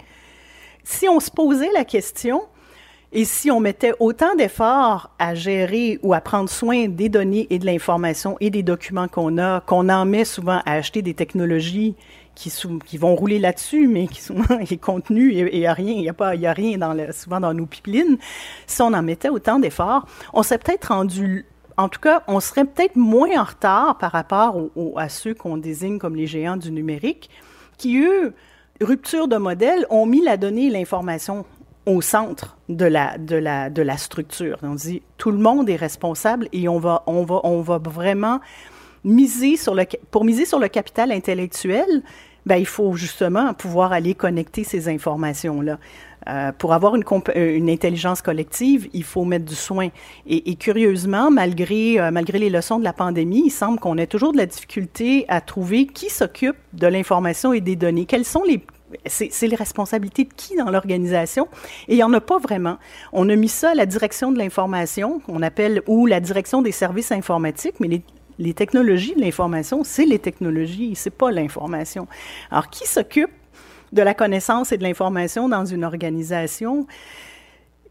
Si 0.84 1.08
on 1.10 1.20
se 1.20 1.32
posait 1.32 1.72
la 1.74 1.86
question, 1.86 2.44
et 3.14 3.24
si 3.24 3.50
on 3.52 3.62
mettait 3.62 3.94
autant 4.00 4.36
d'efforts 4.36 5.12
à 5.18 5.34
gérer 5.34 5.98
ou 6.04 6.14
à 6.14 6.20
prendre 6.20 6.50
soin 6.50 6.88
des 6.88 7.08
données 7.08 7.48
et 7.50 7.58
de 7.58 7.66
l'information 7.66 8.36
et 8.42 8.50
des 8.50 8.64
documents 8.64 9.08
qu'on 9.08 9.38
a, 9.38 9.62
qu'on 9.62 9.88
en 9.88 10.06
met 10.06 10.26
souvent 10.26 10.62
à 10.66 10.74
acheter 10.74 11.02
des 11.02 11.14
technologies 11.14 11.96
qui, 12.38 12.98
vont 12.98 13.16
rouler 13.16 13.40
là-dessus, 13.40 13.88
mais 13.88 14.08
qui 14.08 14.22
sont 14.22 14.42
les 14.70 14.78
contenus, 14.78 15.34
il 15.36 15.60
n'y 15.60 15.66
a 15.66 15.74
rien, 15.74 15.96
n'y 15.96 16.10
a 16.10 16.14
pas, 16.14 16.36
y 16.36 16.46
a 16.46 16.54
rien 16.54 16.78
souvent 17.12 17.40
dans 17.40 17.54
nos 17.54 17.66
pipelines. 17.66 18.18
Si 18.68 18.82
on 18.82 18.94
en 18.94 19.02
mettait 19.02 19.30
autant 19.30 19.60
d'efforts, 19.60 20.06
on 20.34 20.44
s'est 20.44 20.58
peut-être 20.58 20.86
rendu 20.86 21.46
en 21.80 21.90
tout 21.90 22.00
cas, 22.00 22.24
on 22.28 22.40
serait 22.40 22.66
peut-être 22.66 22.96
moins 22.96 23.40
en 23.40 23.44
retard 23.44 24.00
par 24.00 24.12
rapport 24.12 24.58
à 24.96 25.10
ceux 25.10 25.36
qu'on 25.36 25.58
désigne 25.58 26.00
comme 26.00 26.16
les 26.16 26.26
géants 26.26 26.58
du 26.58 26.72
numérique, 26.72 27.30
qui, 27.78 28.00
eux, 28.00 28.34
rupture 28.82 29.28
de 29.28 29.38
modèle, 29.38 29.86
ont 29.92 30.08
mis 30.08 30.24
la 30.24 30.38
donnée 30.38 30.66
et 30.66 30.70
l'information 30.72 31.46
au 31.86 32.02
centre 32.02 32.58
de 32.68 32.86
la, 32.86 33.20
de 33.20 33.36
la, 33.36 33.70
de 33.70 33.84
la 33.84 33.96
structure. 33.98 34.58
On 34.64 34.74
dit 34.74 35.04
tout 35.20 35.30
le 35.30 35.38
monde 35.38 35.70
est 35.70 35.76
responsable 35.76 36.50
et 36.52 36.68
on 36.68 36.80
va, 36.80 37.04
on 37.06 37.24
va, 37.24 37.42
on 37.44 37.62
va 37.62 37.78
vraiment 37.78 38.40
miser 39.08 39.58
sur 39.58 39.74
le, 39.74 39.86
pour 40.12 40.24
miser 40.24 40.46
sur 40.46 40.60
le 40.60 40.68
capital 40.68 41.12
intellectuel, 41.12 42.04
ben, 42.46 42.56
il 42.56 42.66
faut 42.66 42.94
justement 42.94 43.54
pouvoir 43.54 43.92
aller 43.92 44.14
connecter 44.14 44.64
ces 44.64 44.88
informations-là. 44.88 45.80
Euh, 46.28 46.52
pour 46.52 46.74
avoir 46.74 46.96
une, 46.96 47.04
euh, 47.36 47.56
une, 47.56 47.70
intelligence 47.70 48.22
collective, 48.22 48.90
il 48.94 49.04
faut 49.04 49.24
mettre 49.24 49.46
du 49.46 49.56
soin. 49.56 49.90
Et, 50.28 50.56
curieusement, 50.56 51.32
malgré, 51.32 52.00
euh, 52.00 52.12
malgré 52.12 52.38
les 52.38 52.50
leçons 52.50 52.80
de 52.80 52.84
la 52.84 52.94
pandémie, 52.94 53.44
il 53.46 53.50
semble 53.50 53.80
qu'on 53.80 53.98
ait 53.98 54.08
toujours 54.08 54.34
de 54.34 54.38
la 54.38 54.46
difficulté 54.46 55.26
à 55.30 55.40
trouver 55.40 55.86
qui 55.86 56.10
s'occupe 56.10 56.58
de 56.74 56.88
l'information 56.88 57.54
et 57.54 57.62
des 57.62 57.76
données. 57.76 58.06
Quelles 58.06 58.26
sont 58.26 58.44
les 58.44 58.62
c'est 59.06 59.48
les 59.48 59.56
responsabilités 59.58 60.24
de 60.24 60.34
qui 60.34 60.56
dans 60.56 60.70
l'organisation? 60.70 61.50
Et 61.90 61.96
il 61.96 61.98
n'y 61.98 62.04
en 62.04 62.14
a 62.14 62.22
pas 62.22 62.38
vraiment. 62.38 62.78
On 63.12 63.28
a 63.28 63.36
mis 63.36 63.50
ça 63.50 63.72
à 63.72 63.76
la 63.76 63.86
direction 63.86 64.32
de 64.32 64.38
l'information, 64.38 65.20
qu'on 65.20 65.42
appelle, 65.42 65.82
ou 65.88 66.06
la 66.06 66.22
direction 66.22 66.62
des 66.62 66.72
services 66.72 67.12
informatiques, 67.12 67.82
mais 67.82 67.90
les, 67.90 68.02
Les 68.40 68.54
technologies 68.54 69.16
de 69.16 69.22
l'information, 69.22 69.84
c'est 69.84 70.06
les 70.06 70.20
technologies, 70.20 70.96
c'est 70.96 71.10
pas 71.10 71.32
l'information. 71.32 72.08
Alors, 72.52 72.70
qui 72.70 72.88
s'occupe 72.88 73.32
de 73.92 74.02
la 74.02 74.14
connaissance 74.14 74.72
et 74.72 74.78
de 74.78 74.84
l'information 74.84 75.50
dans 75.50 75.66
une 75.66 75.84
organisation? 75.84 76.88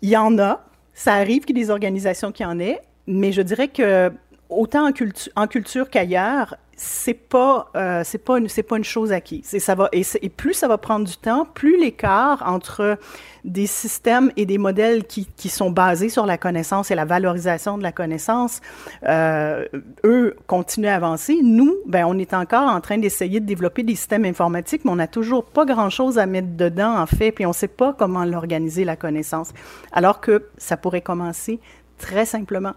Il 0.02 0.10
y 0.10 0.16
en 0.16 0.38
a. 0.38 0.64
Ça 0.94 1.14
arrive 1.14 1.44
qu'il 1.44 1.58
y 1.58 1.60
ait 1.60 1.64
des 1.64 1.70
organisations 1.70 2.32
qui 2.32 2.44
en 2.44 2.58
aient, 2.58 2.80
mais 3.06 3.32
je 3.32 3.42
dirais 3.42 3.68
que 3.68 4.10
autant 4.48 4.88
en, 5.36 5.46
culture 5.46 5.90
qu'ailleurs, 5.90 6.56
c'est 6.76 7.14
pas 7.14 7.70
euh, 7.74 8.02
c'est 8.04 8.18
pas 8.18 8.38
une 8.38 8.48
c'est 8.48 8.62
pas 8.62 8.76
une 8.76 8.84
chose 8.84 9.10
acquise. 9.10 9.54
Et 9.54 9.60
ça 9.60 9.74
va 9.74 9.88
et, 9.92 10.04
plus 10.28 10.52
ça 10.52 10.68
va 10.68 10.76
prendre 10.76 11.06
du 11.06 11.16
temps, 11.16 11.46
plus 11.46 11.80
l'écart 11.80 12.42
entre 12.46 12.98
des 13.44 13.66
systèmes 13.66 14.30
et 14.36 14.44
des 14.44 14.58
modèles 14.58 15.04
qui, 15.04 15.26
qui 15.36 15.48
sont 15.48 15.70
basés 15.70 16.10
sur 16.10 16.26
la 16.26 16.36
connaissance 16.36 16.90
et 16.90 16.94
la 16.94 17.04
valorisation 17.04 17.78
de 17.78 17.82
la 17.82 17.92
connaissance, 17.92 18.60
euh, 19.04 19.64
eux 20.04 20.36
continuent 20.46 20.88
à 20.88 20.96
avancer. 20.96 21.38
Nous, 21.42 21.74
ben 21.86 22.04
on 22.04 22.18
est 22.18 22.34
encore 22.34 22.68
en 22.68 22.80
train 22.80 22.98
d'essayer 22.98 23.40
de 23.40 23.46
développer 23.46 23.82
des 23.82 23.94
systèmes 23.94 24.24
informatiques, 24.26 24.84
mais 24.84 24.90
on 24.90 24.96
n'a 24.96 25.06
toujours 25.06 25.44
pas 25.44 25.64
grand 25.64 25.90
chose 25.90 26.18
à 26.18 26.26
mettre 26.26 26.56
dedans 26.56 26.98
en 26.98 27.06
fait, 27.06 27.32
puis 27.32 27.46
on 27.46 27.52
sait 27.52 27.68
pas 27.68 27.94
comment 27.94 28.24
l'organiser 28.24 28.84
la 28.84 28.96
connaissance. 28.96 29.52
Alors 29.92 30.20
que 30.20 30.48
ça 30.58 30.76
pourrait 30.76 31.00
commencer 31.00 31.58
très 31.98 32.26
simplement. 32.26 32.74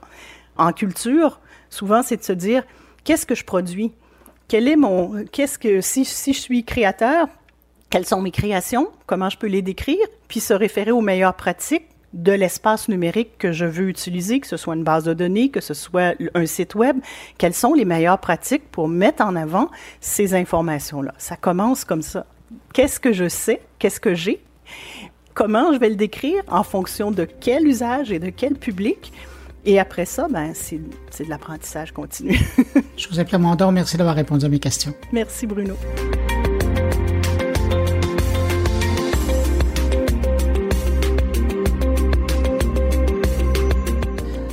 En 0.55 0.71
culture, 0.71 1.39
souvent 1.69 2.03
c'est 2.03 2.17
de 2.17 2.23
se 2.23 2.33
dire 2.33 2.63
qu'est-ce 3.03 3.25
que 3.25 3.35
je 3.35 3.45
produis? 3.45 3.91
Quel 4.47 4.67
est 4.67 4.75
mon, 4.75 5.25
qu'est-ce 5.31 5.59
que, 5.59 5.81
si, 5.81 6.05
si 6.05 6.33
je 6.33 6.39
suis 6.39 6.63
créateur, 6.63 7.27
quelles 7.89 8.05
sont 8.05 8.21
mes 8.21 8.31
créations? 8.31 8.89
Comment 9.05 9.29
je 9.29 9.37
peux 9.37 9.47
les 9.47 9.61
décrire? 9.61 10.05
Puis 10.27 10.39
se 10.39 10.53
référer 10.53 10.91
aux 10.91 11.01
meilleures 11.01 11.35
pratiques 11.35 11.87
de 12.13 12.31
l'espace 12.31 12.89
numérique 12.89 13.37
que 13.37 13.51
je 13.51 13.65
veux 13.65 13.87
utiliser, 13.87 14.39
que 14.39 14.47
ce 14.47 14.57
soit 14.57 14.75
une 14.75 14.83
base 14.83 15.03
de 15.03 15.13
données, 15.13 15.49
que 15.49 15.61
ce 15.61 15.73
soit 15.73 16.15
un 16.33 16.45
site 16.45 16.73
web, 16.73 16.97
quelles 17.37 17.53
sont 17.53 17.73
les 17.73 17.85
meilleures 17.85 18.19
pratiques 18.19 18.69
pour 18.71 18.87
mettre 18.87 19.23
en 19.23 19.35
avant 19.35 19.69
ces 20.01 20.33
informations-là? 20.33 21.13
Ça 21.17 21.35
commence 21.35 21.85
comme 21.85 22.01
ça. 22.01 22.25
Qu'est-ce 22.73 22.99
que 22.99 23.13
je 23.13 23.29
sais? 23.29 23.61
Qu'est-ce 23.77 23.99
que 23.99 24.15
j'ai? 24.15 24.43
Comment 25.35 25.71
je 25.73 25.79
vais 25.79 25.89
le 25.89 25.95
décrire 25.95 26.41
en 26.47 26.63
fonction 26.63 27.11
de 27.11 27.25
quel 27.25 27.67
usage 27.67 28.11
et 28.11 28.19
de 28.19 28.29
quel 28.29 28.55
public? 28.55 29.13
Et 29.65 29.79
après 29.79 30.05
ça, 30.05 30.27
ben, 30.29 30.51
c'est 30.53 30.77
de 30.77 31.29
l'apprentissage 31.29 31.91
continu. 31.91 32.37
Je 32.97 33.09
vous 33.09 33.19
appelle 33.19 33.39
mon 33.39 33.55
don. 33.55 33.71
Merci 33.71 33.97
d'avoir 33.97 34.15
répondu 34.15 34.45
à 34.45 34.49
mes 34.49 34.59
questions. 34.59 34.93
Merci, 35.11 35.47
Bruno. 35.47 35.75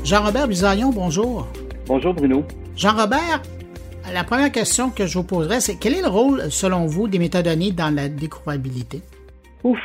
Jean-Robert 0.05 0.47
Bisaillon, 0.47 0.91
bonjour. 0.91 1.49
Bonjour, 1.87 2.15
Bruno. 2.15 2.45
Jean-Robert, 2.77 3.43
la 4.13 4.23
première 4.23 4.53
question 4.53 4.91
que 4.91 5.05
je 5.07 5.19
vous 5.19 5.25
poserai, 5.25 5.61
c'est 5.61 5.79
quel 5.81 5.95
est 5.95 6.03
le 6.03 6.09
rôle, 6.09 6.43
selon 6.51 6.87
vous, 6.87 7.09
des 7.09 7.19
métadonnées 7.19 7.73
dans 7.73 7.93
la 7.93 8.09
découvrabilité? 8.09 9.01
Ouf, 9.65 9.81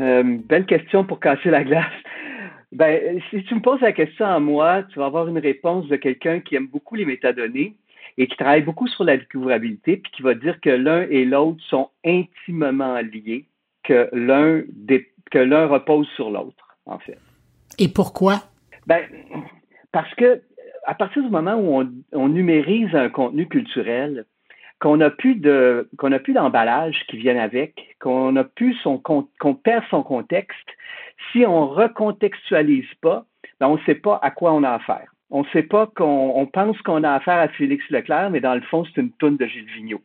euh, 0.00 0.22
belle 0.48 0.66
question 0.66 1.04
pour 1.04 1.18
casser 1.18 1.50
la 1.50 1.64
glace. 1.64 1.90
Ben, 2.74 3.20
si 3.30 3.44
tu 3.44 3.54
me 3.54 3.60
poses 3.60 3.80
la 3.80 3.92
question 3.92 4.26
à 4.26 4.40
moi, 4.40 4.82
tu 4.82 4.98
vas 4.98 5.06
avoir 5.06 5.28
une 5.28 5.38
réponse 5.38 5.86
de 5.86 5.94
quelqu'un 5.94 6.40
qui 6.40 6.56
aime 6.56 6.66
beaucoup 6.66 6.96
les 6.96 7.04
métadonnées 7.04 7.76
et 8.18 8.26
qui 8.26 8.36
travaille 8.36 8.62
beaucoup 8.62 8.88
sur 8.88 9.04
la 9.04 9.16
découvrabilité, 9.16 9.96
puis 9.98 10.10
qui 10.10 10.22
va 10.22 10.34
dire 10.34 10.60
que 10.60 10.70
l'un 10.70 11.02
et 11.02 11.24
l'autre 11.24 11.62
sont 11.68 11.90
intimement 12.04 13.00
liés, 13.00 13.46
que 13.84 14.08
l'un 14.12 14.62
que 15.30 15.38
l'un 15.38 15.66
repose 15.66 16.08
sur 16.16 16.30
l'autre, 16.30 16.76
en 16.86 16.98
fait. 16.98 17.18
Et 17.78 17.88
pourquoi? 17.88 18.42
Ben, 18.88 19.04
parce 19.92 20.12
que 20.16 20.42
à 20.84 20.94
partir 20.94 21.22
du 21.22 21.30
moment 21.30 21.54
où 21.54 21.80
on, 21.80 21.92
on 22.12 22.28
numérise 22.28 22.92
un 22.94 23.08
contenu 23.08 23.46
culturel, 23.46 24.26
qu'on 24.84 24.98
n'a 24.98 25.08
plus 25.08 25.36
de 25.36 25.88
qu'on 25.96 26.12
a 26.12 26.18
plus 26.18 26.34
d'emballage 26.34 27.06
qui 27.08 27.16
viennent 27.16 27.38
avec, 27.38 27.96
qu'on 28.00 28.36
a 28.36 28.44
plus 28.44 28.74
son 28.82 28.98
qu'on 28.98 29.54
perd 29.54 29.82
son 29.88 30.02
contexte, 30.02 30.68
si 31.32 31.46
on 31.46 31.66
recontextualise 31.66 32.92
pas, 33.00 33.24
ben 33.60 33.68
on 33.68 33.76
ne 33.76 33.84
sait 33.86 33.94
pas 33.94 34.20
à 34.22 34.30
quoi 34.30 34.52
on 34.52 34.62
a 34.62 34.72
affaire. 34.72 35.10
On 35.30 35.40
ne 35.40 35.48
sait 35.54 35.62
pas 35.62 35.86
qu'on 35.86 36.32
on 36.36 36.44
pense 36.44 36.76
qu'on 36.82 37.02
a 37.02 37.12
affaire 37.12 37.38
à 37.38 37.48
Félix 37.48 37.82
Leclerc, 37.88 38.28
mais 38.28 38.40
dans 38.40 38.54
le 38.54 38.60
fond, 38.60 38.84
c'est 38.84 39.00
une 39.00 39.10
toune 39.12 39.38
de 39.38 39.46
Gilles 39.46 39.70
Vigneault. 39.74 40.02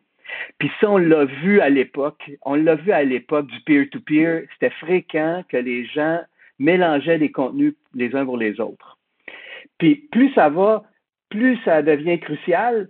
Puis 0.59 0.71
ça, 0.79 0.89
on 0.89 0.97
l'a 0.97 1.25
vu 1.25 1.59
à 1.59 1.69
l'époque. 1.69 2.31
On 2.43 2.55
l'a 2.55 2.75
vu 2.75 2.93
à 2.93 3.03
l'époque 3.03 3.47
du 3.47 3.59
peer-to-peer. 3.65 4.43
C'était 4.53 4.73
fréquent 4.75 5.43
que 5.49 5.57
les 5.57 5.87
gens 5.87 6.21
mélangeaient 6.57 7.17
les 7.17 7.31
contenus 7.31 7.73
les 7.93 8.15
uns 8.15 8.23
pour 8.23 8.37
les 8.37 8.61
autres. 8.61 8.97
Puis 9.77 10.07
plus 10.09 10.31
ça 10.35 10.47
va, 10.47 10.83
plus 11.29 11.57
ça 11.65 11.81
devient 11.81 12.21
crucial 12.21 12.87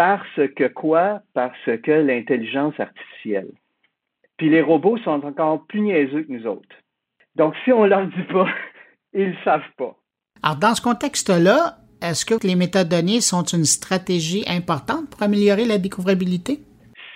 parce 0.00 0.40
que 0.56 0.66
quoi? 0.66 1.20
Parce 1.34 1.66
que 1.66 1.90
l'intelligence 1.90 2.72
artificielle. 2.80 3.50
Puis 4.38 4.48
les 4.48 4.62
robots 4.62 4.96
sont 5.04 5.22
encore 5.26 5.66
plus 5.66 5.82
niaiseux 5.82 6.22
que 6.22 6.32
nous 6.32 6.46
autres. 6.46 6.74
Donc, 7.36 7.52
si 7.64 7.70
on 7.70 7.84
leur 7.84 8.06
dit 8.06 8.22
pas, 8.32 8.48
ils 9.12 9.28
ne 9.28 9.34
savent 9.44 9.60
pas. 9.76 9.94
Alors, 10.42 10.56
dans 10.56 10.74
ce 10.74 10.80
contexte-là, 10.80 11.76
est-ce 12.00 12.24
que 12.24 12.34
les 12.46 12.56
métadonnées 12.56 13.20
sont 13.20 13.42
une 13.42 13.66
stratégie 13.66 14.42
importante 14.48 15.10
pour 15.10 15.22
améliorer 15.22 15.66
la 15.66 15.76
découvrabilité? 15.76 16.60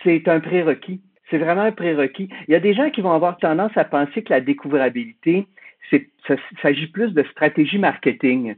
C'est 0.02 0.28
un 0.28 0.40
prérequis. 0.40 1.00
C'est 1.30 1.38
vraiment 1.38 1.62
un 1.62 1.72
prérequis. 1.72 2.28
Il 2.48 2.52
y 2.52 2.54
a 2.54 2.60
des 2.60 2.74
gens 2.74 2.90
qui 2.90 3.00
vont 3.00 3.12
avoir 3.12 3.38
tendance 3.38 3.74
à 3.76 3.84
penser 3.84 4.22
que 4.22 4.30
la 4.30 4.42
découvrabilité, 4.42 5.46
c'est, 5.88 6.10
ça, 6.28 6.34
s'agit 6.60 6.88
plus 6.88 7.12
de 7.14 7.22
stratégie 7.30 7.78
marketing 7.78 8.56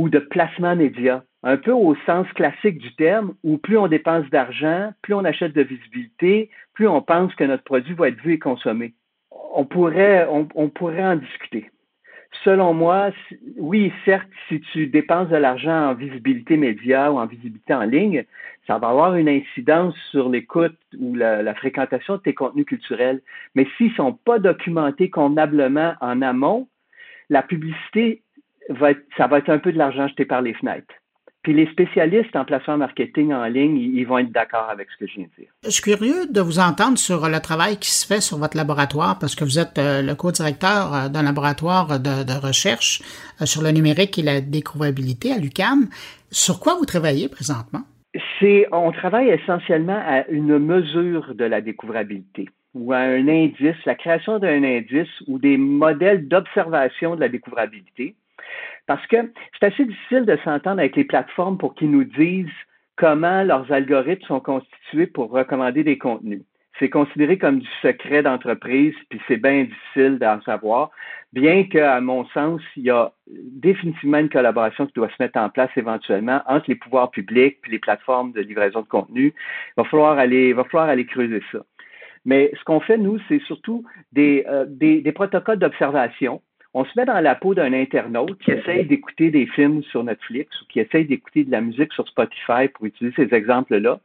ou 0.00 0.08
de 0.08 0.18
placement 0.18 0.76
média, 0.76 1.22
un 1.42 1.56
peu 1.56 1.72
au 1.72 1.94
sens 2.06 2.26
classique 2.34 2.78
du 2.78 2.94
terme, 2.94 3.34
où 3.44 3.58
plus 3.58 3.76
on 3.76 3.88
dépense 3.88 4.28
d'argent, 4.30 4.92
plus 5.02 5.14
on 5.14 5.24
achète 5.24 5.52
de 5.52 5.62
visibilité, 5.62 6.50
plus 6.74 6.88
on 6.88 7.02
pense 7.02 7.34
que 7.34 7.44
notre 7.44 7.64
produit 7.64 7.94
va 7.94 8.08
être 8.08 8.20
vu 8.20 8.34
et 8.34 8.38
consommé 8.38 8.94
on 9.54 9.64
pourrait, 9.64 10.26
on, 10.28 10.68
pourrait 10.68 11.04
en 11.04 11.16
discuter. 11.16 11.70
Selon 12.44 12.72
moi, 12.74 13.10
oui, 13.56 13.92
certes, 14.04 14.28
si 14.48 14.60
tu 14.72 14.86
dépenses 14.86 15.28
de 15.28 15.36
l'argent 15.36 15.90
en 15.90 15.94
visibilité 15.94 16.56
média 16.56 17.10
ou 17.10 17.18
en 17.18 17.26
visibilité 17.26 17.74
en 17.74 17.82
ligne, 17.82 18.24
ça 18.66 18.78
va 18.78 18.88
avoir 18.88 19.16
une 19.16 19.28
incidence 19.28 19.94
sur 20.10 20.28
l'écoute 20.28 20.78
ou 20.98 21.14
la, 21.14 21.54
fréquentation 21.54 22.16
de 22.16 22.22
tes 22.22 22.34
contenus 22.34 22.66
culturels. 22.66 23.20
Mais 23.54 23.66
s'ils 23.76 23.90
ne 23.90 23.94
sont 23.94 24.12
pas 24.12 24.38
documentés 24.38 25.10
convenablement 25.10 25.94
en 26.00 26.22
amont, 26.22 26.68
la 27.30 27.42
publicité 27.42 28.22
va 28.70 28.92
être, 28.92 29.02
ça 29.16 29.26
va 29.26 29.38
être 29.38 29.50
un 29.50 29.58
peu 29.58 29.72
de 29.72 29.78
l'argent 29.78 30.08
jeté 30.08 30.24
par 30.24 30.42
les 30.42 30.54
fenêtres. 30.54 30.94
Puis 31.42 31.54
les 31.54 31.66
spécialistes 31.68 32.36
en 32.36 32.44
placement 32.44 32.76
marketing 32.76 33.32
en 33.32 33.44
ligne, 33.44 33.78
ils 33.78 34.04
vont 34.04 34.18
être 34.18 34.30
d'accord 34.30 34.68
avec 34.68 34.88
ce 34.90 34.98
que 34.98 35.06
je 35.06 35.14
viens 35.16 35.24
de 35.24 35.42
dire. 35.42 35.52
Je 35.64 35.70
suis 35.70 35.82
curieux 35.82 36.26
de 36.28 36.40
vous 36.42 36.58
entendre 36.58 36.98
sur 36.98 37.28
le 37.28 37.40
travail 37.40 37.78
qui 37.78 37.90
se 37.90 38.06
fait 38.06 38.20
sur 38.20 38.36
votre 38.36 38.58
laboratoire 38.58 39.18
parce 39.18 39.34
que 39.34 39.44
vous 39.44 39.58
êtes 39.58 39.78
euh, 39.78 40.02
le 40.02 40.14
co-directeur 40.14 40.94
euh, 40.94 41.08
d'un 41.08 41.22
laboratoire 41.22 41.98
de, 41.98 42.46
recherche 42.46 43.00
euh, 43.40 43.46
sur 43.46 43.62
le 43.62 43.70
numérique 43.70 44.18
et 44.18 44.22
la 44.22 44.42
découvrabilité 44.42 45.32
à 45.32 45.38
l'UCAM. 45.38 45.88
Sur 46.30 46.60
quoi 46.60 46.74
vous 46.74 46.84
travaillez 46.84 47.30
présentement? 47.30 47.80
C'est, 48.38 48.66
on 48.70 48.92
travaille 48.92 49.30
essentiellement 49.30 50.02
à 50.06 50.28
une 50.28 50.58
mesure 50.58 51.34
de 51.34 51.44
la 51.44 51.62
découvrabilité 51.62 52.48
ou 52.74 52.92
à 52.92 52.98
un 52.98 53.26
indice, 53.28 53.82
la 53.86 53.94
création 53.94 54.38
d'un 54.38 54.62
indice 54.62 55.08
ou 55.26 55.38
des 55.38 55.56
modèles 55.56 56.28
d'observation 56.28 57.16
de 57.16 57.20
la 57.20 57.28
découvrabilité 57.28 58.14
parce 58.90 59.06
que 59.06 59.18
c'est 59.52 59.66
assez 59.66 59.84
difficile 59.84 60.26
de 60.26 60.36
s'entendre 60.42 60.80
avec 60.80 60.96
les 60.96 61.04
plateformes 61.04 61.58
pour 61.58 61.76
qu'ils 61.76 61.92
nous 61.92 62.02
disent 62.02 62.48
comment 62.96 63.44
leurs 63.44 63.70
algorithmes 63.70 64.26
sont 64.26 64.40
constitués 64.40 65.06
pour 65.06 65.30
recommander 65.30 65.84
des 65.84 65.96
contenus. 65.96 66.42
C'est 66.80 66.90
considéré 66.90 67.38
comme 67.38 67.60
du 67.60 67.68
secret 67.82 68.24
d'entreprise, 68.24 68.94
puis 69.08 69.20
c'est 69.28 69.36
bien 69.36 69.62
difficile 69.62 70.18
d'en 70.18 70.42
savoir, 70.42 70.90
bien 71.32 71.62
qu'à 71.68 72.00
mon 72.00 72.26
sens, 72.30 72.62
il 72.74 72.82
y 72.82 72.90
a 72.90 73.12
définitivement 73.28 74.18
une 74.18 74.28
collaboration 74.28 74.88
qui 74.88 74.94
doit 74.94 75.10
se 75.10 75.22
mettre 75.22 75.38
en 75.38 75.50
place 75.50 75.70
éventuellement 75.76 76.42
entre 76.48 76.64
les 76.66 76.74
pouvoirs 76.74 77.12
publics 77.12 77.58
et 77.68 77.70
les 77.70 77.78
plateformes 77.78 78.32
de 78.32 78.40
livraison 78.40 78.80
de 78.80 78.88
contenu. 78.88 79.26
Il 79.68 79.72
va 79.76 79.84
falloir 79.84 80.18
aller, 80.18 80.48
il 80.48 80.54
va 80.56 80.64
falloir 80.64 80.88
aller 80.88 81.06
creuser 81.06 81.44
ça. 81.52 81.60
Mais 82.24 82.50
ce 82.58 82.64
qu'on 82.64 82.80
fait, 82.80 82.98
nous, 82.98 83.20
c'est 83.28 83.40
surtout 83.42 83.84
des, 84.10 84.44
euh, 84.48 84.64
des, 84.68 85.00
des 85.00 85.12
protocoles 85.12 85.60
d'observation 85.60 86.42
on 86.72 86.84
se 86.84 86.90
met 86.96 87.04
dans 87.04 87.20
la 87.20 87.34
peau 87.34 87.54
d'un 87.54 87.72
internaute 87.72 88.38
qui 88.40 88.52
essaye 88.52 88.84
d'écouter 88.86 89.30
des 89.30 89.46
films 89.46 89.82
sur 89.84 90.04
Netflix 90.04 90.60
ou 90.60 90.66
qui 90.66 90.80
essaye 90.80 91.04
d'écouter 91.04 91.44
de 91.44 91.50
la 91.50 91.60
musique 91.60 91.92
sur 91.92 92.06
Spotify 92.06 92.68
pour 92.72 92.86
utiliser 92.86 93.14
ces 93.16 93.34
exemples-là. 93.34 94.00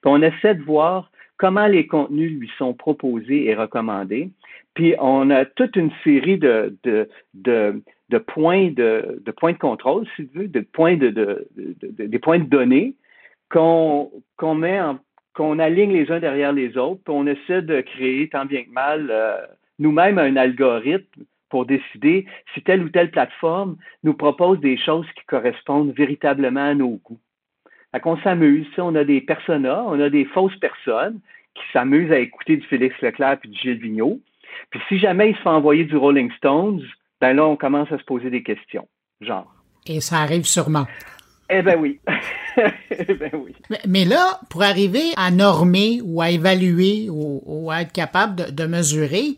Puis 0.00 0.06
on 0.06 0.22
essaie 0.22 0.54
de 0.54 0.62
voir 0.62 1.10
comment 1.36 1.66
les 1.66 1.86
contenus 1.86 2.32
lui 2.32 2.50
sont 2.56 2.72
proposés 2.72 3.46
et 3.46 3.54
recommandés. 3.54 4.30
Puis 4.74 4.94
on 4.98 5.30
a 5.30 5.44
toute 5.44 5.76
une 5.76 5.90
série 6.04 6.38
de, 6.38 6.76
de, 6.84 7.08
de, 7.34 7.82
de 8.08 8.18
points 8.18 8.70
de, 8.70 9.22
de 9.24 9.30
points 9.30 9.52
de 9.52 9.58
contrôle, 9.58 10.06
si 10.16 10.26
tu 10.28 10.38
veux, 10.38 10.48
de 10.48 10.60
points 10.60 10.96
de, 10.96 11.10
de, 11.10 11.46
des 11.98 12.18
points 12.18 12.38
de 12.38 12.44
données 12.44 12.94
qu'on 13.50 14.10
qu'on 14.36 14.54
met 14.54 14.80
en 14.80 14.98
qu'on 15.34 15.58
aligne 15.58 15.92
les 15.92 16.10
uns 16.10 16.18
derrière 16.18 16.52
les 16.52 16.78
autres, 16.78 17.02
puis 17.04 17.14
on 17.14 17.26
essaie 17.26 17.60
de 17.60 17.82
créer 17.82 18.30
tant 18.30 18.46
bien 18.46 18.64
que 18.64 18.70
mal 18.70 19.08
euh, 19.10 19.36
nous-mêmes 19.78 20.18
un 20.18 20.34
algorithme 20.36 21.24
pour 21.48 21.66
décider 21.66 22.26
si 22.54 22.62
telle 22.62 22.82
ou 22.82 22.88
telle 22.88 23.10
plateforme 23.10 23.76
nous 24.02 24.14
propose 24.14 24.60
des 24.60 24.76
choses 24.76 25.06
qui 25.16 25.24
correspondent 25.26 25.92
véritablement 25.92 26.68
à 26.68 26.74
nos 26.74 27.00
goûts. 27.04 27.20
Fait 27.92 28.00
qu'on 28.00 28.18
s'amuse. 28.18 28.66
On 28.78 28.94
a 28.94 29.04
des 29.04 29.20
personas, 29.20 29.84
on 29.86 30.00
a 30.00 30.10
des 30.10 30.24
fausses 30.26 30.58
personnes 30.58 31.20
qui 31.54 31.62
s'amusent 31.72 32.12
à 32.12 32.18
écouter 32.18 32.56
du 32.56 32.66
Félix 32.66 32.94
Leclerc 33.00 33.38
puis 33.40 33.50
du 33.50 33.58
Gilles 33.58 33.80
Vigneault. 33.80 34.20
Puis 34.70 34.80
si 34.88 34.98
jamais 34.98 35.30
il 35.30 35.36
se 35.36 35.42
fait 35.42 35.48
envoyer 35.48 35.84
du 35.84 35.96
Rolling 35.96 36.30
Stones, 36.36 36.82
ben 37.20 37.32
là, 37.32 37.46
on 37.46 37.56
commence 37.56 37.90
à 37.92 37.98
se 37.98 38.04
poser 38.04 38.30
des 38.30 38.42
questions. 38.42 38.86
Genre. 39.20 39.50
Et 39.86 40.00
ça 40.00 40.16
arrive 40.16 40.44
sûrement. 40.44 40.86
Eh 41.48 41.62
ben 41.62 41.78
oui. 41.78 42.00
eh 42.90 43.14
ben 43.14 43.30
oui. 43.34 43.54
Mais, 43.86 44.04
là, 44.04 44.40
pour 44.50 44.62
arriver 44.62 45.12
à 45.16 45.30
normer 45.30 46.00
ou 46.02 46.20
à 46.20 46.30
évaluer 46.30 47.08
ou, 47.08 47.70
à 47.70 47.82
être 47.82 47.92
capable 47.92 48.52
de, 48.52 48.66
mesurer, 48.66 49.36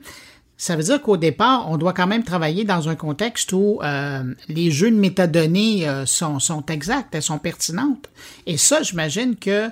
ça 0.59 0.77
veut 0.77 0.83
dire 0.83 1.01
qu'au 1.01 1.17
départ, 1.17 1.71
on 1.71 1.79
doit 1.79 1.95
quand 1.95 2.07
même 2.07 2.25
travailler 2.25 2.65
dans 2.65 2.91
un 2.91 2.97
contexte 2.97 3.53
où 3.55 3.81
euh, 3.83 4.23
les 4.49 4.71
jeux 4.71 4.91
de 4.91 4.97
métadonnées 4.97 5.89
euh, 5.89 6.05
sont, 6.05 6.39
sont 6.39 6.67
exacts, 6.67 7.15
elles 7.15 7.23
sont 7.23 7.39
pertinentes. 7.39 8.11
Et 8.47 8.59
ça, 8.59 8.83
j'imagine 8.83 9.37
que 9.37 9.71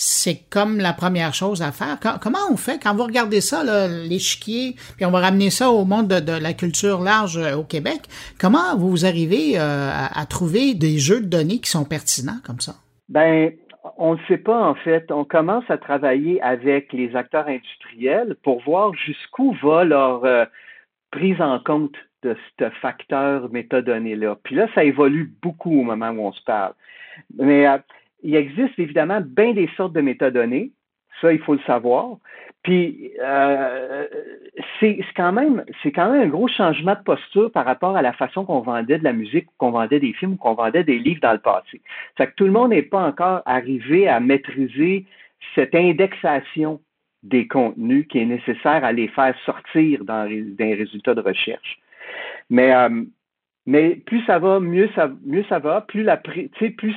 c'est 0.00 0.44
comme 0.48 0.78
la 0.78 0.92
première 0.92 1.34
chose 1.34 1.60
à 1.60 1.72
faire. 1.72 1.98
comment 2.20 2.38
on 2.50 2.56
fait? 2.56 2.78
Quand 2.80 2.94
vous 2.94 3.02
regardez 3.02 3.40
ça, 3.40 3.64
l'échiquier, 3.88 4.76
puis 4.96 5.04
on 5.04 5.10
va 5.10 5.18
ramener 5.18 5.50
ça 5.50 5.70
au 5.70 5.84
monde 5.84 6.06
de, 6.06 6.32
la 6.32 6.52
culture 6.52 7.00
large 7.00 7.36
euh, 7.36 7.56
au 7.56 7.64
Québec, 7.64 8.02
comment 8.38 8.76
vous 8.76 9.04
arrivez 9.04 9.58
euh, 9.58 9.90
à, 9.92 10.24
trouver 10.26 10.74
des 10.74 11.00
jeux 11.00 11.20
de 11.20 11.26
données 11.26 11.58
qui 11.58 11.68
sont 11.68 11.84
pertinents 11.84 12.38
comme 12.44 12.60
ça? 12.60 12.76
Ben, 13.08 13.50
on 13.98 14.14
ne 14.14 14.20
sait 14.28 14.38
pas 14.38 14.58
en 14.58 14.74
fait. 14.74 15.10
On 15.10 15.24
commence 15.24 15.68
à 15.68 15.76
travailler 15.76 16.40
avec 16.40 16.92
les 16.92 17.14
acteurs 17.16 17.48
industriels 17.48 18.36
pour 18.42 18.62
voir 18.62 18.94
jusqu'où 18.94 19.52
va 19.62 19.84
leur 19.84 20.24
euh, 20.24 20.44
prise 21.10 21.40
en 21.40 21.58
compte 21.58 21.96
de 22.22 22.36
ce 22.58 22.70
facteur 22.80 23.50
métadonnées-là. 23.50 24.36
Puis 24.42 24.54
là, 24.54 24.68
ça 24.74 24.84
évolue 24.84 25.32
beaucoup 25.42 25.80
au 25.80 25.82
moment 25.82 26.10
où 26.10 26.20
on 26.20 26.32
se 26.32 26.42
parle. 26.44 26.72
Mais 27.36 27.66
il 28.22 28.34
existe 28.34 28.78
évidemment 28.78 29.20
bien 29.20 29.52
des 29.52 29.68
sortes 29.76 29.92
de 29.92 30.00
métadonnées. 30.00 30.72
Ça, 31.20 31.32
il 31.32 31.40
faut 31.40 31.54
le 31.54 31.60
savoir. 31.66 32.16
Puis, 32.62 33.12
euh, 33.22 34.06
c'est 34.80 34.98
quand 35.16 35.32
même, 35.32 35.64
c'est 35.82 35.92
quand 35.92 36.10
même 36.10 36.22
un 36.22 36.28
gros 36.28 36.48
changement 36.48 36.94
de 36.94 37.02
posture 37.02 37.50
par 37.50 37.64
rapport 37.64 37.96
à 37.96 38.02
la 38.02 38.12
façon 38.12 38.44
qu'on 38.44 38.60
vendait 38.60 38.98
de 38.98 39.04
la 39.04 39.12
musique, 39.12 39.46
qu'on 39.58 39.70
vendait 39.70 40.00
des 40.00 40.12
films, 40.12 40.36
qu'on 40.36 40.54
vendait 40.54 40.84
des 40.84 40.98
livres 40.98 41.20
dans 41.22 41.32
le 41.32 41.38
passé. 41.38 41.80
C'est 42.16 42.26
que 42.26 42.34
tout 42.36 42.44
le 42.44 42.50
monde 42.50 42.70
n'est 42.70 42.82
pas 42.82 43.06
encore 43.06 43.42
arrivé 43.46 44.08
à 44.08 44.20
maîtriser 44.20 45.06
cette 45.54 45.74
indexation 45.74 46.80
des 47.22 47.46
contenus 47.46 48.06
qui 48.08 48.18
est 48.18 48.26
nécessaire 48.26 48.84
à 48.84 48.92
les 48.92 49.08
faire 49.08 49.34
sortir 49.44 50.04
dans, 50.04 50.28
dans 50.28 50.64
les 50.64 50.74
résultats 50.74 51.14
de 51.14 51.20
recherche. 51.20 51.78
Mais 52.50 52.74
euh, 52.74 53.04
mais 53.68 53.96
plus 54.06 54.24
ça 54.24 54.38
va, 54.38 54.60
mieux 54.60 54.88
ça, 54.94 55.10
mieux 55.26 55.44
ça 55.50 55.58
va, 55.58 55.82
plus 55.82 56.02
la 56.02 56.16
plus 56.16 56.48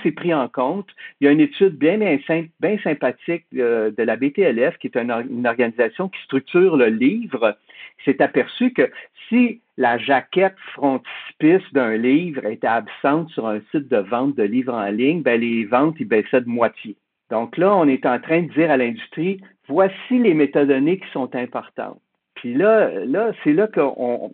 c'est 0.03 0.11
pris 0.11 0.33
en 0.33 0.47
compte. 0.47 0.87
Il 1.19 1.25
y 1.25 1.27
a 1.27 1.31
une 1.33 1.41
étude 1.41 1.77
bien, 1.77 1.97
bien, 1.97 2.17
bien 2.61 2.77
sympathique 2.81 3.43
euh, 3.57 3.91
de 3.91 4.03
la 4.03 4.15
BTLF, 4.15 4.77
qui 4.77 4.87
est 4.87 4.95
une, 4.95 5.45
organisation 5.45 6.07
qui 6.07 6.21
structure 6.23 6.77
le 6.77 6.85
livre, 6.85 7.57
qui 7.97 8.05
s'est 8.05 8.21
aperçu 8.21 8.71
que 8.71 8.89
si 9.27 9.59
la 9.75 9.97
jaquette 9.97 10.55
frontispice 10.73 11.73
d'un 11.73 11.97
livre 11.97 12.45
était 12.45 12.67
absente 12.67 13.29
sur 13.31 13.47
un 13.47 13.59
site 13.71 13.89
de 13.89 13.97
vente 13.97 14.37
de 14.37 14.43
livres 14.43 14.73
en 14.73 14.91
ligne, 14.91 15.23
ben 15.23 15.41
les 15.41 15.65
ventes 15.65 15.97
ils 15.99 16.07
baissaient 16.07 16.39
de 16.39 16.47
moitié. 16.47 16.95
Donc 17.31 17.57
là, 17.57 17.75
on 17.75 17.85
est 17.89 18.05
en 18.05 18.17
train 18.21 18.43
de 18.43 18.53
dire 18.53 18.71
à 18.71 18.77
l'industrie, 18.77 19.41
voici 19.67 20.19
les 20.19 20.33
métadonnées 20.33 20.99
qui 20.99 21.11
sont 21.11 21.35
importantes. 21.35 21.99
Puis 22.35 22.53
là, 22.53 22.89
là, 23.05 23.33
c'est 23.43 23.53
là 23.53 23.67
qu'on 23.67 24.33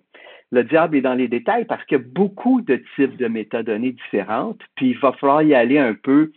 le 0.52 0.64
diable 0.64 0.98
est 0.98 1.02
dans 1.02 1.14
les 1.14 1.28
détails 1.28 1.66
parce 1.66 1.84
qu'il 1.86 1.98
y 1.98 2.02
a 2.02 2.04
beaucoup 2.04 2.62
de 2.62 2.82
types 2.96 3.18
de 3.18 3.28
métadonnées 3.28 3.92
différentes, 3.92 4.62
puis 4.76 4.92
il 4.92 5.00
va 5.00 5.12
falloir 5.14 5.42
y 5.44 5.54
aller 5.54 5.80
un 5.80 5.94
peu 5.94 6.32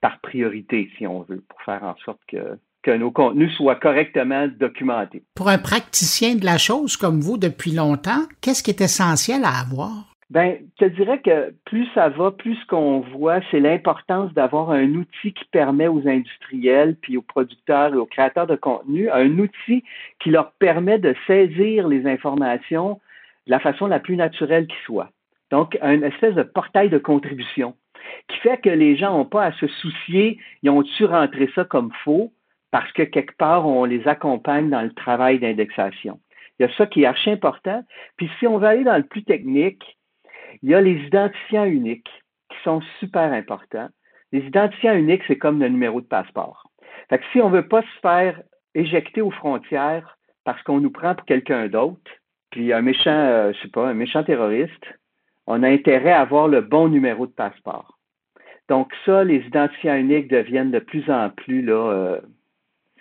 par 0.00 0.18
priorité, 0.20 0.90
si 0.98 1.06
on 1.06 1.22
veut, 1.22 1.42
pour 1.48 1.62
faire 1.62 1.84
en 1.84 1.94
sorte 2.04 2.20
que, 2.26 2.58
que 2.82 2.90
nos 2.90 3.12
contenus 3.12 3.54
soient 3.56 3.76
correctement 3.76 4.48
documentés. 4.48 5.22
Pour 5.34 5.48
un 5.48 5.58
praticien 5.58 6.34
de 6.34 6.44
la 6.44 6.58
chose 6.58 6.96
comme 6.96 7.20
vous 7.20 7.38
depuis 7.38 7.70
longtemps, 7.70 8.26
qu'est-ce 8.40 8.62
qui 8.62 8.70
est 8.70 8.80
essentiel 8.80 9.44
à 9.44 9.60
avoir? 9.60 10.12
Ben, 10.30 10.56
je 10.80 10.86
te 10.86 10.90
dirais 10.90 11.20
que 11.20 11.54
plus 11.66 11.86
ça 11.94 12.08
va, 12.08 12.30
plus 12.30 12.56
ce 12.56 12.66
qu'on 12.66 13.00
voit, 13.00 13.40
c'est 13.50 13.60
l'importance 13.60 14.32
d'avoir 14.32 14.70
un 14.70 14.94
outil 14.94 15.34
qui 15.34 15.44
permet 15.52 15.88
aux 15.88 16.08
industriels, 16.08 16.96
puis 17.02 17.18
aux 17.18 17.22
producteurs 17.22 17.92
et 17.92 17.98
aux 17.98 18.06
créateurs 18.06 18.46
de 18.46 18.56
contenu, 18.56 19.10
un 19.10 19.38
outil 19.38 19.84
qui 20.20 20.30
leur 20.30 20.52
permet 20.52 20.98
de 20.98 21.14
saisir 21.26 21.86
les 21.86 22.06
informations 22.06 22.98
la 23.46 23.60
façon 23.60 23.86
la 23.86 24.00
plus 24.00 24.16
naturelle 24.16 24.66
qui 24.66 24.76
soit. 24.84 25.10
Donc, 25.50 25.78
une 25.82 26.04
espèce 26.04 26.34
de 26.34 26.42
portail 26.42 26.88
de 26.88 26.98
contribution 26.98 27.76
qui 28.28 28.38
fait 28.38 28.58
que 28.58 28.70
les 28.70 28.96
gens 28.96 29.16
n'ont 29.16 29.24
pas 29.24 29.44
à 29.44 29.52
se 29.52 29.66
soucier, 29.66 30.38
ils 30.62 30.70
ont-tu 30.70 31.04
rentré 31.04 31.48
ça 31.54 31.64
comme 31.64 31.92
faux, 32.04 32.32
parce 32.70 32.90
que 32.92 33.02
quelque 33.02 33.36
part, 33.36 33.66
on 33.66 33.84
les 33.84 34.08
accompagne 34.08 34.70
dans 34.70 34.82
le 34.82 34.92
travail 34.92 35.38
d'indexation. 35.38 36.20
Il 36.58 36.66
y 36.66 36.70
a 36.70 36.76
ça 36.76 36.86
qui 36.86 37.02
est 37.02 37.06
archi 37.06 37.30
important. 37.30 37.84
Puis 38.16 38.30
si 38.38 38.46
on 38.46 38.58
veut 38.58 38.66
aller 38.66 38.84
dans 38.84 38.96
le 38.96 39.02
plus 39.02 39.24
technique, 39.24 39.98
il 40.62 40.70
y 40.70 40.74
a 40.74 40.80
les 40.80 40.96
identifiants 41.06 41.64
uniques 41.64 42.10
qui 42.50 42.56
sont 42.64 42.80
super 42.98 43.32
importants. 43.32 43.88
Les 44.32 44.40
identifiants 44.40 44.94
uniques, 44.94 45.22
c'est 45.26 45.38
comme 45.38 45.60
le 45.60 45.68
numéro 45.68 46.00
de 46.00 46.06
passeport. 46.06 46.64
Fait 47.10 47.18
que 47.18 47.24
si 47.32 47.40
on 47.40 47.50
ne 47.50 47.56
veut 47.56 47.68
pas 47.68 47.82
se 47.82 48.00
faire 48.00 48.40
éjecter 48.74 49.20
aux 49.20 49.30
frontières 49.30 50.16
parce 50.44 50.62
qu'on 50.62 50.80
nous 50.80 50.90
prend 50.90 51.14
pour 51.14 51.26
quelqu'un 51.26 51.68
d'autre, 51.68 52.10
puis 52.52 52.72
un 52.72 52.82
méchant, 52.82 53.10
euh, 53.10 53.52
je 53.52 53.62
sais 53.62 53.68
pas, 53.68 53.88
un 53.88 53.94
méchant 53.94 54.22
terroriste, 54.22 54.84
on 55.48 55.64
a 55.64 55.68
intérêt 55.68 56.12
à 56.12 56.20
avoir 56.20 56.46
le 56.46 56.60
bon 56.60 56.88
numéro 56.88 57.26
de 57.26 57.32
passeport. 57.32 57.98
Donc 58.68 58.92
ça, 59.04 59.24
les 59.24 59.38
identifiants 59.38 59.96
uniques 59.96 60.28
deviennent 60.28 60.70
de 60.70 60.78
plus 60.78 61.10
en 61.10 61.30
plus, 61.30 61.62
là, 61.62 61.90
euh, 61.92 62.20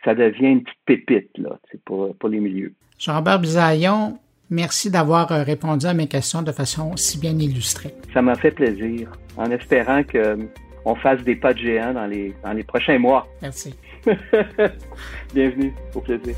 ça 0.03 0.15
devient 0.15 0.47
une 0.47 0.63
petite 0.63 0.79
pépite, 0.85 1.37
là, 1.37 1.59
pour, 1.85 2.17
pour 2.17 2.29
les 2.29 2.39
milieux. 2.39 2.73
Jean-Robert 2.97 3.39
Bisaillon, 3.39 4.17
merci 4.49 4.89
d'avoir 4.89 5.31
euh, 5.31 5.43
répondu 5.43 5.85
à 5.85 5.93
mes 5.93 6.07
questions 6.07 6.41
de 6.41 6.51
façon 6.51 6.95
si 6.95 7.19
bien 7.19 7.37
illustrée. 7.37 7.93
Ça 8.13 8.21
m'a 8.21 8.35
fait 8.35 8.51
plaisir, 8.51 9.11
en 9.37 9.51
espérant 9.51 10.01
qu'on 10.03 10.95
fasse 10.95 11.21
des 11.23 11.35
pas 11.35 11.53
de 11.53 11.59
géant 11.59 11.93
dans 11.93 12.07
les, 12.07 12.33
dans 12.43 12.53
les 12.53 12.63
prochains 12.63 12.97
mois. 12.97 13.27
Merci. 13.41 13.75
Bienvenue, 15.33 15.73
au 15.93 16.01
plaisir. 16.01 16.35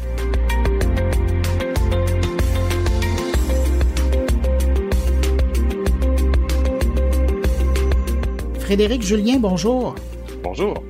Frédéric 8.63 9.02
Julien, 9.02 9.39
bonjour. 9.39 9.93
Bonjour. 10.41 10.82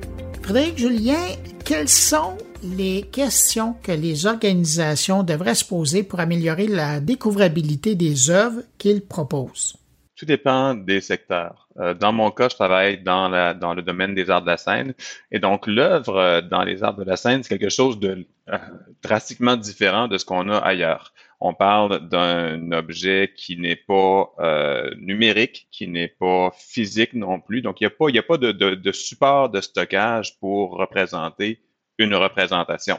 Frédéric 0.42 0.78
Julien, 0.78 1.26
quelles 1.64 1.88
sont 1.88 2.38
les 2.62 3.02
questions 3.02 3.74
que 3.82 3.90
les 3.90 4.26
organisations 4.26 5.24
devraient 5.24 5.56
se 5.56 5.64
poser 5.64 6.04
pour 6.04 6.20
améliorer 6.20 6.68
la 6.68 7.00
découvrabilité 7.00 7.96
des 7.96 8.30
œuvres 8.30 8.62
qu'ils 8.78 9.04
proposent? 9.04 9.76
Tout 10.14 10.24
dépend 10.24 10.74
des 10.74 11.00
secteurs. 11.00 11.68
Euh, 11.80 11.94
dans 11.94 12.12
mon 12.12 12.30
cas, 12.30 12.48
je 12.48 12.54
travaille 12.54 13.02
dans, 13.02 13.28
la, 13.28 13.54
dans 13.54 13.74
le 13.74 13.82
domaine 13.82 14.14
des 14.14 14.30
arts 14.30 14.42
de 14.42 14.46
la 14.46 14.56
scène. 14.56 14.94
Et 15.32 15.40
donc, 15.40 15.66
l'œuvre 15.66 16.16
euh, 16.16 16.40
dans 16.40 16.62
les 16.62 16.84
arts 16.84 16.94
de 16.94 17.02
la 17.02 17.16
scène, 17.16 17.42
c'est 17.42 17.58
quelque 17.58 17.74
chose 17.74 17.98
de 17.98 18.24
euh, 18.50 18.58
drastiquement 19.02 19.56
différent 19.56 20.06
de 20.06 20.16
ce 20.16 20.24
qu'on 20.24 20.48
a 20.48 20.58
ailleurs 20.58 21.12
on 21.40 21.54
parle 21.54 22.08
d'un 22.08 22.72
objet 22.72 23.32
qui 23.36 23.56
n'est 23.56 23.76
pas 23.76 24.32
euh, 24.38 24.94
numérique, 24.98 25.68
qui 25.70 25.88
n'est 25.88 26.08
pas 26.08 26.52
physique 26.56 27.14
non 27.14 27.40
plus. 27.40 27.62
Donc, 27.62 27.80
il 27.80 27.84
n'y 27.84 27.88
a 27.88 27.90
pas, 27.90 28.08
a 28.08 28.22
pas 28.22 28.38
de, 28.38 28.92
support 28.92 29.50
de 29.50 29.60
stockage 29.60 30.38
pour 30.38 30.72
représenter 30.78 31.60
une 31.98 32.14
représentation. 32.14 32.98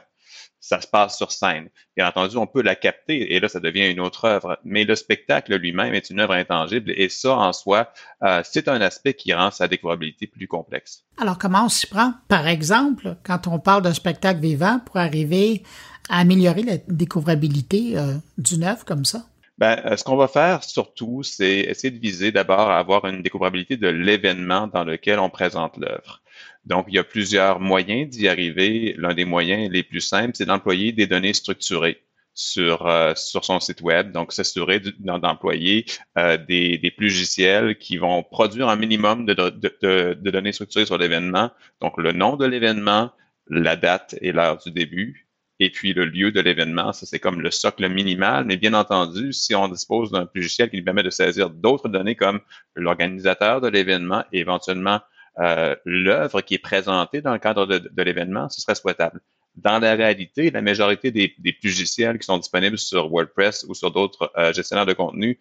Ça 0.66 0.82
se 0.82 0.88
passe 0.88 1.16
sur 1.16 1.32
scène. 1.32 1.70
Bien 1.96 2.08
entendu, 2.08 2.38
on 2.38 2.48
peut 2.48 2.64
la 2.64 2.76
capter 2.76 3.36
et 3.36 3.40
là, 3.40 3.48
ça 3.48 3.60
devient 3.60 3.88
une 3.88 4.00
autre 4.00 4.26
œuvre. 4.26 4.58
Mais 4.64 4.84
le 4.84 4.96
spectacle 4.96 5.56
lui-même 5.56 5.94
est 5.94 6.10
une 6.10 6.20
œuvre 6.20 6.34
intangible 6.34 6.92
et 6.96 7.08
ça, 7.10 7.38
en 7.38 7.54
soi, 7.54 7.92
euh, 8.24 8.42
c'est 8.44 8.68
un 8.68 8.82
aspect 8.82 9.14
qui 9.14 9.32
rend 9.32 9.52
sa 9.52 9.68
découvrabilité 9.68 10.26
plus 10.26 10.48
complexe. 10.48 11.04
Alors, 11.18 11.38
comment 11.38 11.66
on 11.66 11.70
s'y 11.70 11.86
prend? 11.86 12.16
Par 12.30 12.48
exemple, 12.48 13.16
quand 13.24 13.46
on 13.46 13.60
parle 13.60 13.84
d'un 13.84 13.94
spectacle 13.94 14.40
vivant 14.40 14.80
pour 14.80 14.98
arriver 14.98 15.62
améliorer 16.10 16.64
la 16.64 16.78
découvrabilité 16.88 17.98
euh, 17.98 18.16
d'une 18.38 18.64
œuvre 18.64 18.86
comme 18.86 19.06
ça? 19.06 19.26
Ben, 19.58 19.80
euh, 19.86 19.96
ce 19.96 20.04
qu'on 20.04 20.18
va 20.18 20.28
faire 20.28 20.64
surtout, 20.64 21.24
c'est 21.24 21.60
essayer 21.60 21.92
de 21.92 22.00
viser 22.00 22.32
d'abord 22.32 22.70
à 22.70 22.78
avoir 22.78 23.06
une 23.06 23.22
découvrabilité 23.22 23.78
de 23.78 23.88
l'événement 23.88 24.68
dans 24.68 24.84
lequel 24.84 25.20
on 25.20 25.30
présente 25.30 25.78
l'œuvre. 25.78 26.22
Donc, 26.66 26.86
il 26.88 26.96
y 26.96 27.00
a 27.00 27.04
plusieurs 27.04 27.60
moyens 27.60 28.10
d'y 28.10 28.28
arriver. 28.28 28.96
L'un 28.98 29.14
des 29.14 29.26
moyens 29.26 29.70
les 29.72 29.84
plus 29.84 30.02
simples, 30.02 30.32
c'est 30.36 30.46
d'employer 30.46 30.92
des 30.92 31.08
données 31.08 31.34
structurées 31.34 32.02
sur, 32.34 32.88
euh, 32.88 33.14
sur 33.16 33.46
son 33.46 33.60
site 33.60 33.82
web. 33.82 34.12
Donc, 34.12 34.34
s'assurer 34.34 34.82
d'employer 35.00 35.86
des, 36.16 36.78
des 36.78 36.94
logiciels 36.98 37.78
qui 37.78 37.98
vont 37.98 38.24
produire 38.24 38.70
un 38.70 38.76
minimum 38.76 39.26
de, 39.26 39.34
de, 39.34 40.30
données 40.30 40.52
structurées 40.54 40.86
sur 40.86 40.98
l'événement. 40.98 41.52
Donc, 41.82 41.98
le 41.98 42.12
nom 42.12 42.36
de 42.36 42.46
l'événement, 42.46 43.12
la 43.48 43.76
date 43.76 44.16
et 44.22 44.32
l'heure 44.32 44.58
du 44.58 44.72
début, 44.72 45.26
et 45.60 45.70
puis 45.70 45.94
le 45.94 46.06
lieu 46.06 46.32
de 46.32 46.42
l'événement. 46.42 46.94
Ça, 46.94 47.06
c'est 47.06 47.20
comme 47.20 47.42
le 47.42 47.52
socle 47.52 47.88
minimal. 47.90 48.46
Mais 48.46 48.58
bien 48.58 48.74
entendu, 48.74 49.32
si 49.34 49.56
on 49.56 49.68
dispose 49.68 50.12
d'un 50.12 50.28
logiciel 50.34 50.70
qui 50.70 50.78
nous 50.78 50.84
permet 50.84 51.04
de 51.04 51.10
saisir 51.10 51.50
d'autres 51.50 51.90
données 51.90 52.16
comme 52.16 52.42
l'organisateur 52.76 53.62
de 53.62 53.68
l'événement 53.68 54.24
et 54.32 54.40
éventuellement 54.40 55.00
euh, 55.40 55.76
l'œuvre 55.86 56.42
qui 56.42 56.56
est 56.56 56.60
présentée 56.60 57.22
dans 57.22 57.34
le 57.34 57.40
cadre 57.40 57.66
de, 57.66 58.02
l'événement, 58.04 58.50
ce 58.50 58.62
serait 58.62 58.76
souhaitable. 58.76 59.22
Dans 59.56 59.80
la 59.80 59.96
réalité, 59.96 60.52
la 60.52 60.62
majorité 60.62 61.12
des, 61.12 61.34
des 61.40 61.58
logiciels 61.64 62.20
qui 62.20 62.26
sont 62.26 62.38
disponibles 62.38 62.78
sur 62.78 63.10
WordPress 63.10 63.66
ou 63.70 63.74
sur 63.74 63.92
d'autres 63.92 64.32
euh, 64.38 64.52
gestionnaires 64.54 64.86
de 64.86 64.94
contenu 64.94 65.40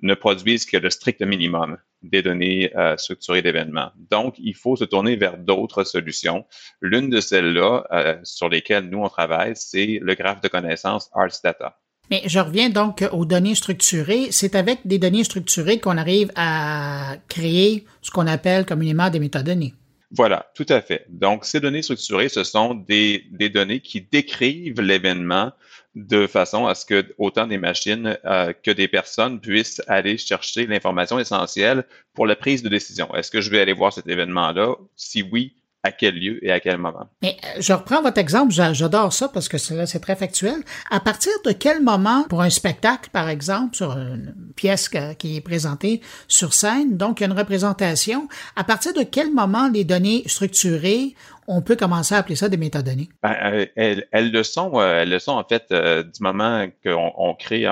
ne 0.00 0.14
produisent 0.14 0.66
que 0.66 0.76
le 0.76 0.90
strict 0.90 1.22
minimum 1.22 1.76
des 2.02 2.22
données 2.22 2.74
euh, 2.76 2.96
structurées 2.96 3.42
d'événements. 3.42 3.90
Donc, 3.96 4.36
il 4.38 4.54
faut 4.54 4.76
se 4.76 4.84
tourner 4.84 5.16
vers 5.16 5.36
d'autres 5.36 5.84
solutions. 5.84 6.46
L'une 6.80 7.10
de 7.10 7.20
celles-là 7.20 7.84
euh, 7.92 8.18
sur 8.22 8.48
lesquelles 8.48 8.88
nous, 8.88 9.02
on 9.02 9.08
travaille, 9.08 9.56
c'est 9.56 9.98
le 10.00 10.14
graphe 10.14 10.40
de 10.40 10.48
connaissances 10.48 11.10
Arts 11.12 11.40
Data. 11.42 11.78
Mais 12.10 12.22
je 12.26 12.38
reviens 12.38 12.70
donc 12.70 13.04
aux 13.12 13.24
données 13.24 13.54
structurées. 13.54 14.28
C'est 14.30 14.54
avec 14.54 14.80
des 14.84 14.98
données 14.98 15.24
structurées 15.24 15.78
qu'on 15.78 15.98
arrive 15.98 16.30
à 16.36 17.16
créer 17.28 17.84
ce 18.02 18.10
qu'on 18.10 18.26
appelle 18.26 18.64
communément 18.64 19.10
des 19.10 19.20
métadonnées. 19.20 19.74
Voilà, 20.10 20.50
tout 20.54 20.66
à 20.70 20.80
fait. 20.80 21.04
Donc, 21.10 21.44
ces 21.44 21.60
données 21.60 21.82
structurées, 21.82 22.30
ce 22.30 22.42
sont 22.42 22.74
des, 22.74 23.26
données 23.52 23.80
qui 23.80 24.00
décrivent 24.00 24.80
l'événement 24.80 25.52
de 25.94 26.26
façon 26.26 26.66
à 26.66 26.74
ce 26.74 26.86
que 26.86 27.04
autant 27.18 27.46
des 27.46 27.58
machines 27.58 28.16
euh, 28.24 28.52
que 28.52 28.70
des 28.70 28.88
personnes 28.88 29.40
puissent 29.40 29.82
aller 29.86 30.16
chercher 30.16 30.66
l'information 30.66 31.18
essentielle 31.18 31.84
pour 32.14 32.26
la 32.26 32.36
prise 32.36 32.62
de 32.62 32.68
décision. 32.68 33.14
Est-ce 33.14 33.30
que 33.30 33.40
je 33.40 33.50
vais 33.50 33.60
aller 33.60 33.72
voir 33.72 33.92
cet 33.92 34.06
événement-là? 34.06 34.76
Si 34.96 35.22
oui, 35.22 35.54
à 35.88 35.92
quel 35.92 36.14
lieu 36.14 36.38
et 36.44 36.52
à 36.52 36.60
quel 36.60 36.78
moment. 36.78 37.08
Mais 37.22 37.36
euh, 37.44 37.60
je 37.60 37.72
reprends 37.72 38.02
votre 38.02 38.18
exemple, 38.18 38.52
j'adore 38.52 39.12
ça 39.12 39.28
parce 39.28 39.48
que 39.48 39.58
c'est 39.58 40.00
très 40.00 40.16
factuel. 40.16 40.56
À 40.90 41.00
partir 41.00 41.32
de 41.44 41.52
quel 41.52 41.82
moment, 41.82 42.24
pour 42.28 42.42
un 42.42 42.50
spectacle, 42.50 43.10
par 43.12 43.28
exemple, 43.28 43.76
sur 43.76 43.92
une 43.92 44.34
pièce 44.54 44.88
qui 45.18 45.36
est 45.36 45.40
présentée 45.40 46.00
sur 46.28 46.52
scène, 46.54 46.96
donc 46.96 47.20
une 47.20 47.32
représentation, 47.32 48.28
à 48.56 48.64
partir 48.64 48.92
de 48.92 49.02
quel 49.02 49.32
moment 49.32 49.68
les 49.68 49.84
données 49.84 50.22
structurées 50.26 51.14
on 51.48 51.62
peut 51.62 51.76
commencer 51.76 52.14
à 52.14 52.18
appeler 52.18 52.36
ça 52.36 52.50
des 52.50 52.58
métadonnées? 52.58 53.08
Ben, 53.22 53.34
euh, 53.42 53.66
elles, 53.74 54.30
le 54.30 54.42
sont, 54.42 54.78
euh, 54.78 55.00
elles 55.00 55.08
le 55.08 55.18
sont 55.18 55.32
en 55.32 55.44
fait 55.44 55.64
euh, 55.72 56.02
du 56.02 56.22
moment 56.22 56.68
qu'on 56.84 57.12
on 57.16 57.34
crée, 57.34 57.66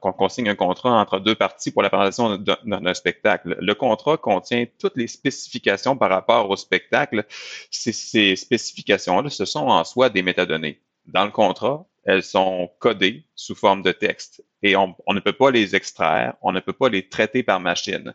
qu'on 0.00 0.28
signe 0.28 0.48
un 0.48 0.56
contrat 0.56 0.90
entre 0.90 1.20
deux 1.20 1.36
parties 1.36 1.70
pour 1.70 1.82
la 1.82 1.90
présentation 1.90 2.36
d'un 2.36 2.94
spectacle. 2.94 3.56
Le 3.60 3.74
contrat 3.74 4.16
contient 4.16 4.66
toutes 4.78 4.96
les 4.96 5.06
spécifications 5.06 5.96
par 5.96 6.10
rapport 6.10 6.50
au 6.50 6.56
spectacle. 6.56 7.24
Ces, 7.70 7.92
ces 7.92 8.34
spécifications-là, 8.34 9.30
ce 9.30 9.44
sont 9.44 9.68
en 9.68 9.84
soi 9.84 10.10
des 10.10 10.22
métadonnées. 10.22 10.80
Dans 11.06 11.24
le 11.24 11.30
contrat, 11.30 11.86
elles 12.04 12.24
sont 12.24 12.68
codées 12.80 13.24
sous 13.36 13.54
forme 13.54 13.82
de 13.82 13.92
texte 13.92 14.44
et 14.62 14.74
on, 14.74 14.96
on 15.06 15.14
ne 15.14 15.20
peut 15.20 15.32
pas 15.32 15.50
les 15.50 15.76
extraire, 15.76 16.34
on 16.42 16.50
ne 16.50 16.60
peut 16.60 16.72
pas 16.72 16.88
les 16.88 17.08
traiter 17.08 17.42
par 17.44 17.60
machine. 17.60 18.14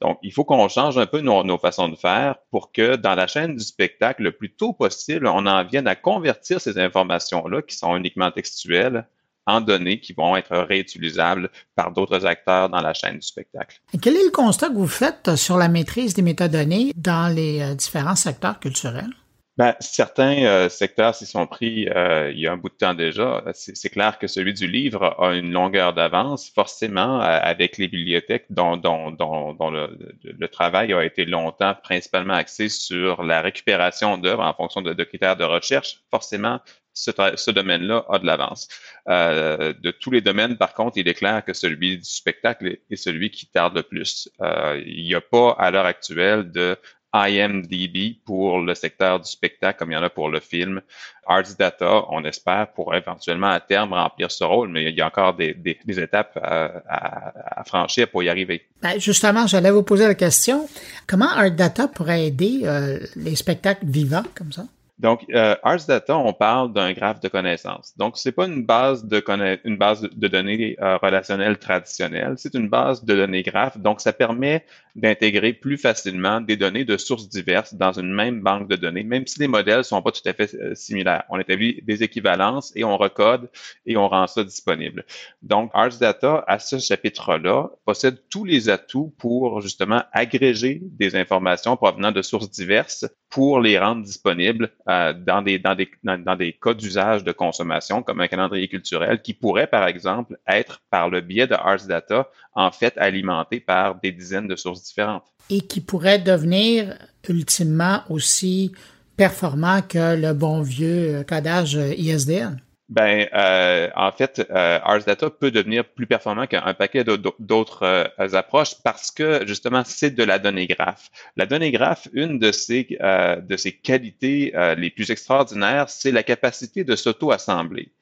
Donc, 0.00 0.18
il 0.22 0.32
faut 0.32 0.44
qu'on 0.44 0.68
change 0.68 0.96
un 0.96 1.06
peu 1.06 1.20
nos, 1.20 1.58
façons 1.58 1.88
de 1.88 1.96
faire 1.96 2.36
pour 2.50 2.70
que 2.72 2.96
dans 2.96 3.14
la 3.14 3.26
chaîne 3.26 3.56
du 3.56 3.64
spectacle, 3.64 4.22
le 4.22 4.32
plus 4.32 4.50
tôt 4.50 4.72
possible, 4.72 5.26
on 5.26 5.46
en 5.46 5.64
vienne 5.64 5.88
à 5.88 5.96
convertir 5.96 6.60
ces 6.60 6.78
informations-là, 6.78 7.62
qui 7.62 7.76
sont 7.76 7.96
uniquement 7.96 8.30
textuelles, 8.30 9.06
en 9.46 9.60
données 9.60 9.98
qui 9.98 10.12
vont 10.12 10.36
être 10.36 10.56
réutilisables 10.56 11.50
par 11.74 11.90
d'autres 11.92 12.26
acteurs 12.26 12.68
dans 12.68 12.80
la 12.80 12.92
chaîne 12.92 13.16
du 13.16 13.26
spectacle. 13.26 13.80
quel 14.00 14.14
est 14.14 14.24
le 14.24 14.30
constat 14.30 14.68
que 14.68 14.74
vous 14.74 14.86
faites 14.86 15.36
sur 15.36 15.56
la 15.56 15.68
maîtrise 15.68 16.12
des 16.12 16.22
métadonnées 16.22 16.92
dans 16.94 17.34
les 17.34 17.62
euh, 17.62 17.74
différents 17.74 18.14
secteurs 18.14 18.60
culturels? 18.60 19.10
Ben, 19.58 19.74
certains 19.80 20.44
euh, 20.44 20.68
secteurs 20.68 21.16
s'y 21.16 21.26
sont 21.26 21.48
pris 21.48 21.88
euh, 21.88 22.30
il 22.30 22.38
y 22.38 22.46
a 22.46 22.52
un 22.52 22.56
bout 22.56 22.68
de 22.68 22.76
temps 22.76 22.94
déjà. 22.94 23.42
C'est 23.54 23.90
clair 23.90 24.20
que 24.20 24.28
celui 24.28 24.54
du 24.54 24.68
livre 24.68 25.16
a 25.18 25.34
une 25.34 25.50
longueur 25.50 25.94
d'avance, 25.94 26.48
forcément, 26.48 27.20
euh, 27.20 27.40
avec 27.42 27.76
les 27.76 27.88
bibliothèques 27.88 28.46
dont, 28.50 28.76
dont, 28.76 29.10
dont, 29.10 29.54
dont 29.54 29.70
le, 29.70 29.98
le, 30.22 30.48
travail 30.48 30.92
a 30.92 31.04
été 31.04 31.24
longtemps 31.24 31.74
principalement 31.74 32.34
axé 32.34 32.68
sur 32.68 33.24
la 33.24 33.40
récupération 33.40 34.16
d'œuvres 34.16 34.44
en 34.44 34.54
fonction 34.54 34.80
de, 34.80 35.02
critères 35.02 35.36
de 35.36 35.42
recherche. 35.42 36.02
Forcément, 36.08 36.60
ce, 36.92 37.10
ce 37.34 37.50
domaine-là 37.50 38.06
a 38.10 38.20
de 38.20 38.26
l'avance. 38.26 38.68
de 39.08 39.90
tous 39.90 40.12
les 40.12 40.20
domaines, 40.20 40.56
par 40.56 40.74
contre, 40.74 40.98
il 40.98 41.08
est 41.08 41.14
clair 41.14 41.44
que 41.44 41.52
celui 41.52 41.98
du 41.98 42.04
spectacle 42.04 42.78
est 42.90 42.96
celui 42.96 43.30
qui 43.32 43.46
tarde 43.46 43.74
le 43.74 43.82
plus. 43.82 44.28
il 44.40 45.04
n'y 45.04 45.14
a 45.14 45.20
pas, 45.20 45.56
à 45.58 45.72
l'heure 45.72 45.86
actuelle, 45.86 46.50
de 46.52 46.76
IMDB 47.14 48.18
pour 48.24 48.60
le 48.60 48.74
secteur 48.74 49.20
du 49.20 49.30
spectacle, 49.30 49.78
comme 49.78 49.90
il 49.90 49.94
y 49.94 49.96
en 49.96 50.02
a 50.02 50.10
pour 50.10 50.28
le 50.28 50.40
film. 50.40 50.82
Arts 51.26 51.54
Data, 51.58 52.04
on 52.10 52.24
espère, 52.24 52.72
pour 52.72 52.94
éventuellement 52.94 53.48
à 53.48 53.60
terme 53.60 53.92
remplir 53.92 54.30
ce 54.30 54.44
rôle, 54.44 54.68
mais 54.68 54.84
il 54.84 54.96
y 54.96 55.00
a 55.00 55.06
encore 55.06 55.34
des, 55.34 55.56
étapes 55.86 56.38
à, 56.42 57.64
franchir 57.66 58.08
pour 58.10 58.22
y 58.22 58.28
arriver. 58.28 58.66
Ben, 58.82 58.98
justement, 58.98 59.46
j'allais 59.46 59.70
vous 59.70 59.82
poser 59.82 60.06
la 60.06 60.14
question. 60.14 60.68
Comment 61.06 61.28
Art 61.28 61.50
Data 61.50 61.88
pourrait 61.88 62.26
aider 62.26 62.60
euh, 62.64 62.98
les 63.16 63.36
spectacles 63.36 63.86
vivants 63.86 64.24
comme 64.34 64.52
ça? 64.52 64.64
Donc, 64.98 65.24
euh, 65.32 65.54
Data, 65.86 66.16
on 66.18 66.32
parle 66.32 66.72
d'un 66.72 66.92
graphe 66.92 67.20
de 67.20 67.28
connaissances. 67.28 67.96
Donc, 67.96 68.18
c'est 68.18 68.32
pas 68.32 68.46
une 68.46 68.64
base 68.66 69.04
de 69.04 69.22
une 69.64 69.76
base 69.76 70.02
de 70.02 70.28
données 70.28 70.76
euh, 70.80 70.96
relationnelles 70.96 71.58
traditionnelle, 71.58 72.34
c'est 72.36 72.54
une 72.54 72.68
base 72.68 73.04
de 73.04 73.14
données 73.14 73.42
graphes. 73.42 73.78
Donc, 73.78 74.00
ça 74.00 74.12
permet 74.12 74.64
d'intégrer 74.96 75.52
plus 75.52 75.76
facilement 75.76 76.40
des 76.40 76.56
données 76.56 76.84
de 76.84 76.96
sources 76.96 77.28
diverses 77.28 77.74
dans 77.74 77.92
une 77.92 78.12
même 78.12 78.40
banque 78.40 78.68
de 78.68 78.74
données, 78.74 79.04
même 79.04 79.26
si 79.26 79.38
les 79.38 79.46
modèles 79.46 79.84
sont 79.84 80.02
pas 80.02 80.10
tout 80.10 80.26
à 80.26 80.32
fait 80.32 80.52
euh, 80.54 80.74
similaires. 80.74 81.24
On 81.28 81.38
établit 81.38 81.80
des 81.82 82.02
équivalences 82.02 82.72
et 82.74 82.82
on 82.82 82.96
recode 82.96 83.48
et 83.86 83.96
on 83.96 84.08
rend 84.08 84.26
ça 84.26 84.42
disponible. 84.42 85.04
Donc, 85.42 85.70
Ars 85.74 85.98
Data, 86.00 86.44
à 86.48 86.58
ce 86.58 86.78
chapitre-là, 86.78 87.70
possède 87.84 88.18
tous 88.28 88.44
les 88.44 88.68
atouts 88.68 89.14
pour 89.18 89.60
justement 89.60 90.02
agréger 90.12 90.80
des 90.82 91.14
informations 91.14 91.76
provenant 91.76 92.10
de 92.10 92.22
sources 92.22 92.50
diverses 92.50 93.06
pour 93.30 93.60
les 93.60 93.78
rendre 93.78 94.02
disponibles 94.02 94.72
euh, 94.88 95.12
dans, 95.12 95.42
des, 95.42 95.58
dans, 95.58 95.74
des, 95.74 95.88
dans, 96.02 96.36
des 96.36 96.52
cas 96.52 96.74
d'usage 96.74 97.24
de 97.24 97.32
consommation, 97.32 98.02
comme 98.02 98.20
un 98.20 98.28
calendrier 98.28 98.68
culturel, 98.68 99.20
qui 99.20 99.34
pourrait, 99.34 99.66
par 99.66 99.86
exemple, 99.86 100.38
être, 100.46 100.80
par 100.90 101.10
le 101.10 101.20
biais 101.20 101.46
de 101.46 101.54
Ars 101.54 101.86
Data, 101.86 102.28
en 102.54 102.70
fait 102.70 102.96
alimenté 102.96 103.60
par 103.60 104.00
des 104.00 104.12
dizaines 104.12 104.48
de 104.48 104.56
sources 104.56 104.82
différentes. 104.82 105.24
Et 105.50 105.60
qui 105.60 105.80
pourrait 105.80 106.18
devenir, 106.18 106.96
ultimement, 107.28 108.00
aussi 108.08 108.72
performant 109.16 109.82
que 109.82 110.16
le 110.16 110.32
bon 110.32 110.62
vieux 110.62 111.24
codage 111.28 111.74
ISDN. 111.74 112.60
Ben, 112.88 113.28
euh, 113.34 113.90
en 113.96 114.10
fait, 114.12 114.46
euh, 114.50 114.80
Ars 114.82 115.04
Data 115.04 115.28
peut 115.28 115.50
devenir 115.50 115.84
plus 115.84 116.06
performant 116.06 116.46
qu'un 116.46 116.72
paquet 116.72 117.04
d'autres 117.04 117.82
euh, 117.82 118.32
approches 118.32 118.76
parce 118.82 119.10
que 119.10 119.46
justement, 119.46 119.82
c'est 119.84 120.10
de 120.12 120.22
la 120.24 120.38
donnée 120.38 120.66
graphe. 120.66 121.10
La 121.36 121.44
donnée 121.44 121.70
graphe, 121.70 122.08
une 122.14 122.38
de 122.38 122.50
ses, 122.50 122.96
euh, 123.02 123.36
de 123.36 123.56
ses 123.58 123.72
qualités 123.72 124.54
les 124.78 124.90
plus 124.90 125.10
extraordinaires, 125.10 125.90
c'est 125.90 126.12
la 126.12 126.22
capacité 126.22 126.84
de 126.84 126.96
s'auto-assembler. 126.96 127.92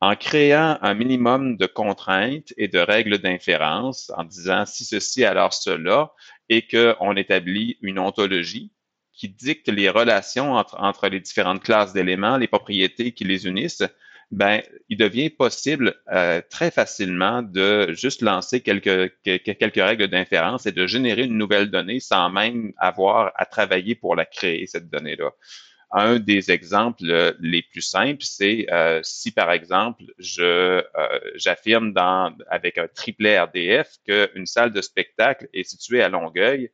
En 0.00 0.16
créant 0.16 0.78
un 0.82 0.94
minimum 0.94 1.56
de 1.56 1.66
contraintes 1.66 2.52
et 2.56 2.66
de 2.68 2.78
règles 2.78 3.18
d'inférence, 3.18 4.10
en 4.16 4.24
disant 4.24 4.66
si 4.66 4.84
ceci, 4.84 5.24
alors 5.24 5.54
cela, 5.54 6.12
et 6.48 6.66
qu'on 6.66 7.16
établit 7.16 7.78
une 7.80 8.00
ontologie 8.00 8.72
qui 9.12 9.28
dicte 9.28 9.68
les 9.68 9.88
relations 9.88 10.54
entre, 10.54 10.76
entre 10.80 11.08
les 11.08 11.20
différentes 11.20 11.62
classes 11.62 11.92
d'éléments, 11.92 12.36
les 12.36 12.48
propriétés 12.48 13.12
qui 13.12 13.24
les 13.24 13.46
unissent, 13.46 13.84
ben, 14.30 14.62
il 14.88 14.96
devient 14.96 15.30
possible 15.30 15.94
euh, 16.12 16.40
très 16.50 16.70
facilement 16.70 17.42
de 17.42 17.92
juste 17.92 18.22
lancer 18.22 18.60
quelques, 18.60 19.12
quelques 19.22 19.74
règles 19.76 20.08
d'inférence 20.08 20.66
et 20.66 20.72
de 20.72 20.86
générer 20.86 21.22
une 21.22 21.38
nouvelle 21.38 21.70
donnée 21.70 22.00
sans 22.00 22.30
même 22.30 22.72
avoir 22.78 23.32
à 23.36 23.46
travailler 23.46 23.94
pour 23.94 24.16
la 24.16 24.24
créer, 24.24 24.66
cette 24.66 24.90
donnée-là. 24.90 25.30
Un 25.96 26.18
des 26.18 26.50
exemples 26.50 27.04
les 27.38 27.62
plus 27.62 27.80
simples, 27.82 28.24
c'est 28.24 28.66
euh, 28.72 28.98
si 29.04 29.30
par 29.30 29.52
exemple 29.52 30.02
je 30.18 30.42
euh, 30.42 30.82
j'affirme 31.36 31.92
dans 31.92 32.36
avec 32.48 32.78
un 32.78 32.88
triplet 32.88 33.38
RDF 33.40 33.98
qu'une 34.04 34.46
salle 34.46 34.72
de 34.72 34.80
spectacle 34.80 35.48
est 35.52 35.62
située 35.62 36.02
à 36.02 36.08
Longueuil, 36.08 36.72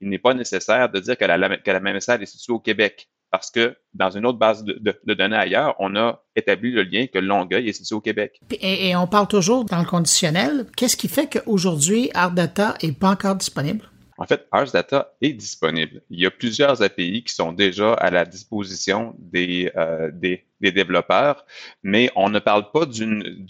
il 0.00 0.08
n'est 0.08 0.18
pas 0.18 0.32
nécessaire 0.32 0.88
de 0.88 1.00
dire 1.00 1.18
que 1.18 1.24
la, 1.26 1.58
que 1.58 1.70
la 1.70 1.80
même 1.80 2.00
salle 2.00 2.22
est 2.22 2.26
située 2.26 2.54
au 2.54 2.60
Québec 2.60 3.10
parce 3.32 3.50
que 3.50 3.74
dans 3.94 4.10
une 4.10 4.26
autre 4.26 4.38
base 4.38 4.62
de, 4.62 5.14
données 5.14 5.36
ailleurs, 5.36 5.74
on 5.78 5.96
a 5.96 6.22
établi 6.36 6.70
le 6.70 6.82
lien 6.82 7.06
que 7.12 7.18
Longueuil 7.18 7.66
est 7.66 7.72
situé 7.72 7.96
au 7.96 8.00
Québec. 8.00 8.38
Et, 8.60 8.94
on 8.94 9.06
parle 9.06 9.26
toujours 9.26 9.64
dans 9.64 9.78
le 9.78 9.86
conditionnel. 9.86 10.66
Qu'est-ce 10.76 10.98
qui 10.98 11.08
fait 11.08 11.26
qu'aujourd'hui, 11.26 12.10
ArtData 12.12 12.74
n'est 12.82 12.92
pas 12.92 13.08
encore 13.08 13.34
disponible? 13.34 13.88
En 14.22 14.26
fait, 14.26 14.46
Ars 14.52 14.70
Data 14.70 15.14
est 15.20 15.32
disponible. 15.32 16.00
Il 16.08 16.20
y 16.20 16.26
a 16.26 16.30
plusieurs 16.30 16.80
API 16.80 17.24
qui 17.24 17.34
sont 17.34 17.52
déjà 17.52 17.94
à 17.94 18.08
la 18.08 18.24
disposition 18.24 19.16
des, 19.18 19.68
euh, 19.76 20.12
développeurs, 20.60 21.44
mais 21.82 22.08
on 22.14 22.28
ne 22.28 22.38
parle 22.38 22.70
pas 22.70 22.86
d'une 22.86 23.44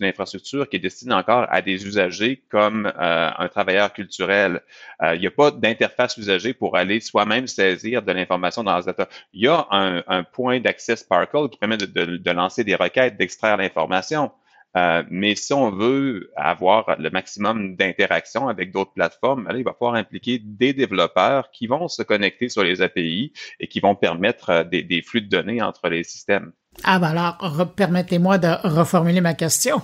infrastructure 0.00 0.66
qui 0.70 0.76
est 0.76 0.80
destinée 0.80 1.12
encore 1.12 1.44
à 1.50 1.60
des 1.60 1.86
usagers 1.86 2.42
comme 2.48 2.86
euh, 2.86 3.30
un 3.36 3.48
travailleur 3.48 3.92
culturel. 3.92 4.62
Euh, 5.02 5.16
il 5.16 5.20
n'y 5.20 5.26
a 5.26 5.30
pas 5.30 5.50
d'interface 5.50 6.16
usagée 6.16 6.54
pour 6.54 6.78
aller 6.78 7.00
soi-même 7.00 7.46
saisir 7.46 8.00
de 8.00 8.12
l'information 8.12 8.64
dans 8.64 8.70
Ars 8.70 8.86
Data. 8.86 9.06
Il 9.34 9.42
y 9.42 9.48
a 9.48 9.66
un, 9.70 10.22
point 10.22 10.60
d'accès 10.60 10.96
Sparkle 10.96 11.50
qui 11.50 11.58
permet 11.58 11.76
de 11.76 12.30
lancer 12.30 12.64
des 12.64 12.74
requêtes, 12.74 13.18
d'extraire 13.18 13.58
l'information 13.58 14.30
Euh, 14.76 15.02
mais 15.10 15.34
si 15.34 15.52
on 15.52 15.70
veut 15.70 16.30
avoir 16.36 16.96
le 16.98 17.10
maximum 17.10 17.76
d'interaction 17.76 18.48
avec 18.48 18.72
d'autres 18.72 18.92
plateformes, 18.92 19.48
il 19.56 19.64
va 19.64 19.72
falloir 19.72 19.94
impliquer 19.94 20.38
des 20.38 20.72
développeurs 20.72 21.50
qui 21.50 21.66
vont 21.66 21.88
se 21.88 22.02
connecter 22.02 22.48
sur 22.48 22.62
les 22.62 22.80
API 22.80 23.32
et 23.58 23.66
qui 23.66 23.80
vont 23.80 23.96
permettre 23.96 24.50
euh, 24.50 24.64
des, 24.64 24.82
des 24.82 25.02
flux 25.02 25.22
de 25.22 25.28
données 25.28 25.60
entre 25.60 25.88
les 25.88 26.04
systèmes. 26.04 26.52
Ah 26.84 26.98
ben 26.98 27.08
alors, 27.08 27.72
permettez-moi 27.74 28.38
de 28.38 28.48
reformuler 28.62 29.20
ma 29.20 29.34
question. 29.34 29.82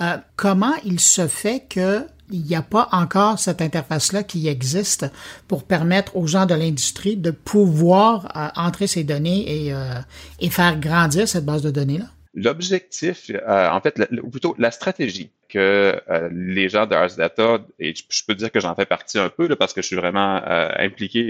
Euh, 0.00 0.16
comment 0.36 0.74
il 0.84 1.00
se 1.00 1.26
fait 1.26 1.66
que 1.68 2.06
il 2.32 2.44
n'y 2.44 2.54
a 2.54 2.62
pas 2.62 2.88
encore 2.92 3.40
cette 3.40 3.60
interface-là 3.60 4.22
qui 4.22 4.46
existe 4.46 5.06
pour 5.48 5.64
permettre 5.64 6.16
aux 6.16 6.28
gens 6.28 6.46
de 6.46 6.54
l'industrie 6.54 7.16
de 7.16 7.32
pouvoir 7.32 8.36
euh, 8.36 8.48
entrer 8.54 8.86
ces 8.86 9.02
données 9.02 9.66
et, 9.66 9.74
euh, 9.74 9.94
et, 10.38 10.48
faire 10.48 10.78
grandir 10.78 11.26
cette 11.26 11.44
base 11.44 11.62
de 11.62 11.72
données-là? 11.72 12.06
L'objectif, 12.34 13.30
en 13.46 13.80
fait, 13.80 14.00
ou 14.22 14.30
plutôt 14.30 14.54
la 14.58 14.70
stratégie 14.70 15.30
que 15.48 16.00
les 16.30 16.68
gens 16.68 16.86
de 16.86 16.94
Ars 16.94 17.16
Data, 17.16 17.66
et 17.80 17.92
je, 17.92 18.24
peux 18.24 18.36
dire 18.36 18.52
que 18.52 18.60
j'en 18.60 18.76
fais 18.76 18.86
partie 18.86 19.18
un 19.18 19.28
peu 19.30 19.48
là, 19.48 19.56
parce 19.56 19.72
que 19.72 19.82
je 19.82 19.86
suis 19.88 19.96
vraiment 19.96 20.40
impliqué 20.46 21.22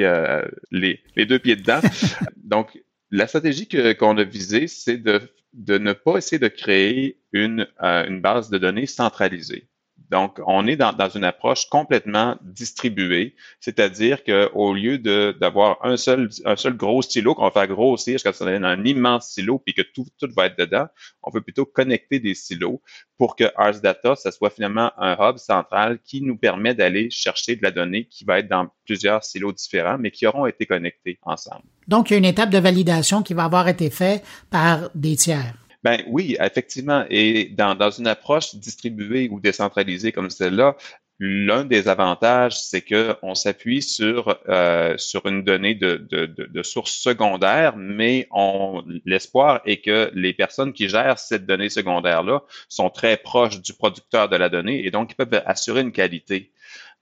les, 0.70 1.00
les, 1.16 1.24
deux 1.24 1.38
pieds 1.38 1.56
dedans. 1.56 1.80
Donc, 2.36 2.78
la 3.10 3.26
stratégie 3.26 3.68
qu'on 3.98 4.18
a 4.18 4.24
visée, 4.24 4.68
c'est 4.68 4.98
de, 4.98 5.20
de, 5.52 5.78
ne 5.78 5.92
pas 5.92 6.16
essayer 6.16 6.38
de 6.38 6.48
créer 6.48 7.18
une, 7.32 7.66
euh, 7.82 8.06
une 8.06 8.20
base 8.20 8.50
de 8.50 8.58
données 8.58 8.86
centralisée. 8.86 9.68
Donc, 10.10 10.40
on 10.44 10.66
est 10.66 10.76
dans, 10.76 10.92
une 11.14 11.24
approche 11.24 11.68
complètement 11.68 12.36
distribuée, 12.42 13.36
c'est-à-dire 13.60 14.24
qu'au 14.24 14.74
lieu 14.74 14.98
d'avoir 14.98 15.78
un 15.84 15.96
seul, 15.96 16.28
gros 16.76 17.00
stylo 17.02 17.34
qu'on 17.34 17.44
va 17.44 17.52
faire 17.52 17.68
grossir 17.68 18.14
jusqu'à 18.14 18.32
ce 18.32 18.42
qu'on 18.42 18.64
un 18.64 18.84
immense 18.84 19.28
stylo 19.30 19.58
puis 19.58 19.72
que 19.72 19.82
tout, 19.82 20.06
tout 20.18 20.28
va 20.36 20.46
être 20.46 20.58
dedans, 20.58 20.86
on 21.22 21.30
veut 21.30 21.40
plutôt 21.40 21.64
connecter 21.64 22.18
des 22.18 22.34
silos 22.34 22.82
pour 23.18 23.36
que 23.36 23.44
Ars 23.56 23.80
Data, 23.80 24.16
ça 24.16 24.32
soit 24.32 24.50
finalement 24.50 24.90
un 24.98 25.16
hub 25.20 25.36
central 25.36 26.00
qui 26.04 26.22
nous 26.22 26.36
permet 26.36 26.74
d'aller 26.74 27.10
chercher 27.10 27.54
de 27.54 27.62
la 27.62 27.70
donnée 27.70 28.06
qui 28.06 28.24
va 28.24 28.40
être 28.40 28.48
dans 28.48 28.68
plusieurs 28.84 29.22
silos 29.22 29.52
différents, 29.52 29.98
mais 29.98 30.10
qui 30.10 30.26
auront 30.26 30.46
été 30.46 30.66
connectés 30.66 31.18
ensemble. 31.22 31.62
Donc, 31.86 32.10
il 32.10 32.14
y 32.14 32.16
a 32.16 32.18
une 32.18 32.24
étape 32.24 32.50
de 32.50 32.58
validation 32.58 33.22
qui 33.22 33.34
va 33.34 33.44
avoir 33.44 33.68
été 33.68 33.90
faite 33.90 34.24
par 34.50 34.90
des 34.94 35.16
tiers. 35.16 35.54
Ben 35.82 36.02
oui, 36.08 36.36
effectivement. 36.38 37.04
Et 37.08 37.46
dans, 37.46 37.74
dans 37.74 37.90
une 37.90 38.06
approche 38.06 38.54
distribuée 38.54 39.28
ou 39.30 39.40
décentralisée 39.40 40.12
comme 40.12 40.28
celle-là, 40.28 40.76
L'un 41.22 41.66
des 41.66 41.86
avantages, 41.88 42.58
c'est 42.58 42.80
qu'on 42.80 43.34
s'appuie 43.34 43.82
sur, 43.82 44.38
euh, 44.48 44.96
sur 44.96 45.26
une 45.26 45.44
donnée 45.44 45.74
de, 45.74 45.96
de, 45.96 46.24
de, 46.24 46.46
de, 46.46 46.62
source 46.62 46.92
secondaire, 46.92 47.76
mais 47.76 48.26
on 48.30 48.82
l'espoir 49.04 49.60
est 49.66 49.82
que 49.84 50.10
les 50.14 50.32
personnes 50.32 50.72
qui 50.72 50.88
gèrent 50.88 51.18
cette 51.18 51.44
donnée 51.44 51.68
secondaire-là 51.68 52.42
sont 52.70 52.88
très 52.88 53.18
proches 53.18 53.60
du 53.60 53.74
producteur 53.74 54.30
de 54.30 54.36
la 54.36 54.48
donnée 54.48 54.86
et 54.86 54.90
donc 54.90 55.12
ils 55.12 55.14
peuvent 55.14 55.42
assurer 55.44 55.82
une 55.82 55.92
qualité 55.92 56.52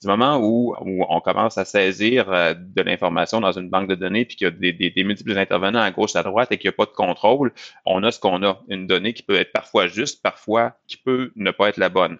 du 0.01 0.07
moment 0.07 0.39
où, 0.39 0.75
où, 0.81 1.05
on 1.09 1.21
commence 1.21 1.59
à 1.59 1.65
saisir 1.65 2.31
euh, 2.31 2.55
de 2.55 2.83
l'information 2.83 3.41
dans 3.41 3.53
une 3.53 3.69
banque 3.69 3.89
de 3.89 3.95
données, 3.95 4.25
puis 4.25 4.37
qu'il 4.37 4.47
y 4.47 4.49
a 4.49 4.51
des, 4.51 4.73
des, 4.73 4.91
des, 4.91 5.05
multiples 5.05 5.37
intervenants 5.37 5.81
à 5.81 5.91
gauche, 5.91 6.15
à 6.15 6.23
droite, 6.23 6.53
et 6.53 6.59
qu'il 6.59 6.69
n'y 6.69 6.75
a 6.75 6.77
pas 6.77 6.87
de 6.87 6.95
contrôle, 6.95 7.53
on 7.85 8.03
a 8.05 8.11
ce 8.11 8.21
qu'on 8.21 8.43
a, 8.45 8.63
une 8.69 8.87
donnée 8.87 9.13
qui 9.13 9.23
peut 9.23 9.37
être 9.37 9.53
parfois 9.53 9.89
juste, 9.89 10.23
parfois 10.23 10.77
qui 10.87 10.97
peut 10.97 11.33
ne 11.37 11.51
pas 11.51 11.69
être 11.69 11.79
la 11.79 11.89
bonne. 11.89 12.19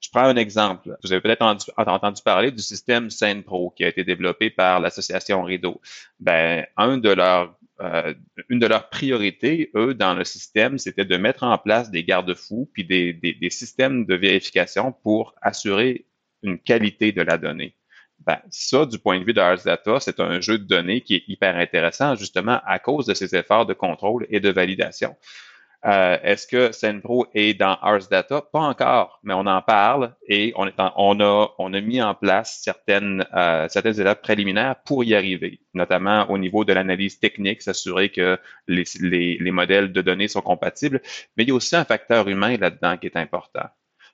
Je 0.00 0.10
prends 0.10 0.24
un 0.24 0.36
exemple. 0.36 0.96
Vous 1.02 1.12
avez 1.12 1.20
peut-être 1.20 1.42
entendu, 1.42 2.22
parler 2.24 2.52
du 2.52 2.62
système 2.62 3.10
SendPro 3.10 3.70
qui 3.70 3.84
a 3.84 3.88
été 3.88 4.04
développé 4.04 4.48
par 4.48 4.78
l'association 4.78 5.42
Rideau. 5.42 5.80
Ben, 6.20 6.66
un 6.76 6.98
de 6.98 7.10
leurs 7.10 7.58
euh, 7.80 8.12
une 8.48 8.58
de 8.58 8.66
leurs 8.66 8.88
priorités, 8.88 9.70
eux, 9.76 9.94
dans 9.94 10.14
le 10.14 10.24
système, 10.24 10.78
c'était 10.78 11.04
de 11.04 11.16
mettre 11.16 11.44
en 11.44 11.56
place 11.58 11.92
des 11.92 12.02
garde-fous 12.02 12.68
puis 12.72 12.84
des, 12.84 13.12
des, 13.12 13.34
des, 13.34 13.50
systèmes 13.50 14.04
de 14.04 14.16
vérification 14.16 14.90
pour 14.90 15.36
assurer 15.42 16.04
une 16.42 16.58
qualité 16.58 17.12
de 17.12 17.22
la 17.22 17.38
donnée. 17.38 17.74
Ben, 18.26 18.40
ça, 18.50 18.84
du 18.84 18.98
point 18.98 19.20
de 19.20 19.24
vue 19.24 19.32
de 19.32 19.40
Ars 19.40 19.62
Data, 19.64 20.00
c'est 20.00 20.20
un 20.20 20.40
jeu 20.40 20.58
de 20.58 20.64
données 20.64 21.02
qui 21.02 21.14
est 21.14 21.24
hyper 21.28 21.56
intéressant 21.56 22.16
justement 22.16 22.60
à 22.66 22.78
cause 22.78 23.06
de 23.06 23.14
ces 23.14 23.34
efforts 23.36 23.66
de 23.66 23.74
contrôle 23.74 24.26
et 24.28 24.40
de 24.40 24.50
validation. 24.50 25.16
Euh, 25.86 26.18
Est-ce 26.24 26.48
que 26.48 26.72
SendPro 26.72 27.28
est 27.34 27.54
dans 27.54 27.76
Ars 27.80 28.08
Data? 28.10 28.42
Pas 28.42 28.58
encore, 28.58 29.20
mais 29.22 29.34
on 29.34 29.46
en 29.46 29.62
parle 29.62 30.16
et 30.26 30.52
on, 30.56 30.66
a, 30.66 31.54
on 31.58 31.72
a 31.72 31.80
mis 31.80 32.02
en 32.02 32.14
place 32.16 32.58
certaines, 32.64 33.24
euh, 33.34 33.68
certaines 33.68 34.00
étapes 34.00 34.20
préliminaires 34.20 34.74
pour 34.84 35.04
y 35.04 35.14
arriver, 35.14 35.60
notamment 35.74 36.28
au 36.30 36.38
niveau 36.38 36.64
de 36.64 36.72
l'analyse 36.72 37.20
technique, 37.20 37.62
s'assurer 37.62 38.08
que 38.08 38.40
les, 38.66 38.82
les, 39.00 39.38
les 39.38 39.50
modèles 39.52 39.92
de 39.92 40.02
données 40.02 40.26
sont 40.26 40.42
compatibles, 40.42 41.00
mais 41.36 41.44
il 41.44 41.50
y 41.50 41.52
a 41.52 41.54
aussi 41.54 41.76
un 41.76 41.84
facteur 41.84 42.26
humain 42.26 42.56
là-dedans 42.56 42.96
qui 42.96 43.06
est 43.06 43.16
important. 43.16 43.68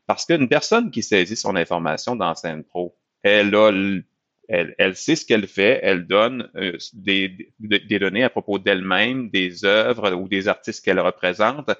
Parce 0.06 0.26
qu'une 0.26 0.48
personne 0.48 0.90
qui 0.90 1.02
saisit 1.02 1.36
son 1.36 1.56
information 1.56 2.16
dans 2.16 2.34
SendPro, 2.34 2.96
elle 3.22 3.54
a 3.54 3.70
elle, 4.48 4.74
elle, 4.76 4.94
sait 4.94 5.16
ce 5.16 5.24
qu'elle 5.24 5.46
fait, 5.46 5.80
elle 5.82 6.06
donne 6.06 6.50
euh, 6.56 6.76
des, 6.92 7.50
des, 7.60 7.98
données 7.98 8.24
à 8.24 8.28
propos 8.30 8.58
d'elle-même, 8.58 9.30
des 9.30 9.64
œuvres 9.64 10.12
ou 10.12 10.28
des 10.28 10.48
artistes 10.48 10.84
qu'elle 10.84 11.00
représente 11.00 11.70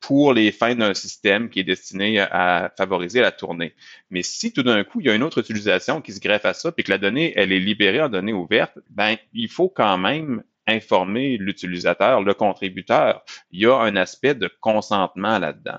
pour 0.00 0.32
les 0.32 0.50
fins 0.50 0.74
d'un 0.74 0.94
système 0.94 1.50
qui 1.50 1.60
est 1.60 1.64
destiné 1.64 2.18
à 2.18 2.72
favoriser 2.76 3.20
la 3.20 3.30
tournée. 3.30 3.74
Mais 4.08 4.22
si 4.22 4.52
tout 4.52 4.62
d'un 4.62 4.82
coup, 4.82 5.00
il 5.00 5.06
y 5.06 5.10
a 5.10 5.14
une 5.14 5.22
autre 5.22 5.38
utilisation 5.38 6.00
qui 6.00 6.12
se 6.12 6.20
greffe 6.20 6.46
à 6.46 6.54
ça, 6.54 6.72
puis 6.72 6.84
que 6.84 6.90
la 6.90 6.98
donnée, 6.98 7.34
elle 7.36 7.52
est 7.52 7.60
libérée 7.60 8.00
en 8.00 8.08
données 8.08 8.32
ouvertes, 8.32 8.78
ben, 8.88 9.16
il 9.34 9.48
faut 9.48 9.68
quand 9.68 9.98
même 9.98 10.42
informer 10.66 11.36
l'utilisateur, 11.36 12.22
le 12.22 12.32
contributeur. 12.32 13.24
Il 13.50 13.60
y 13.60 13.66
a 13.66 13.76
un 13.76 13.94
aspect 13.96 14.34
de 14.34 14.50
consentement 14.60 15.38
là-dedans 15.38 15.78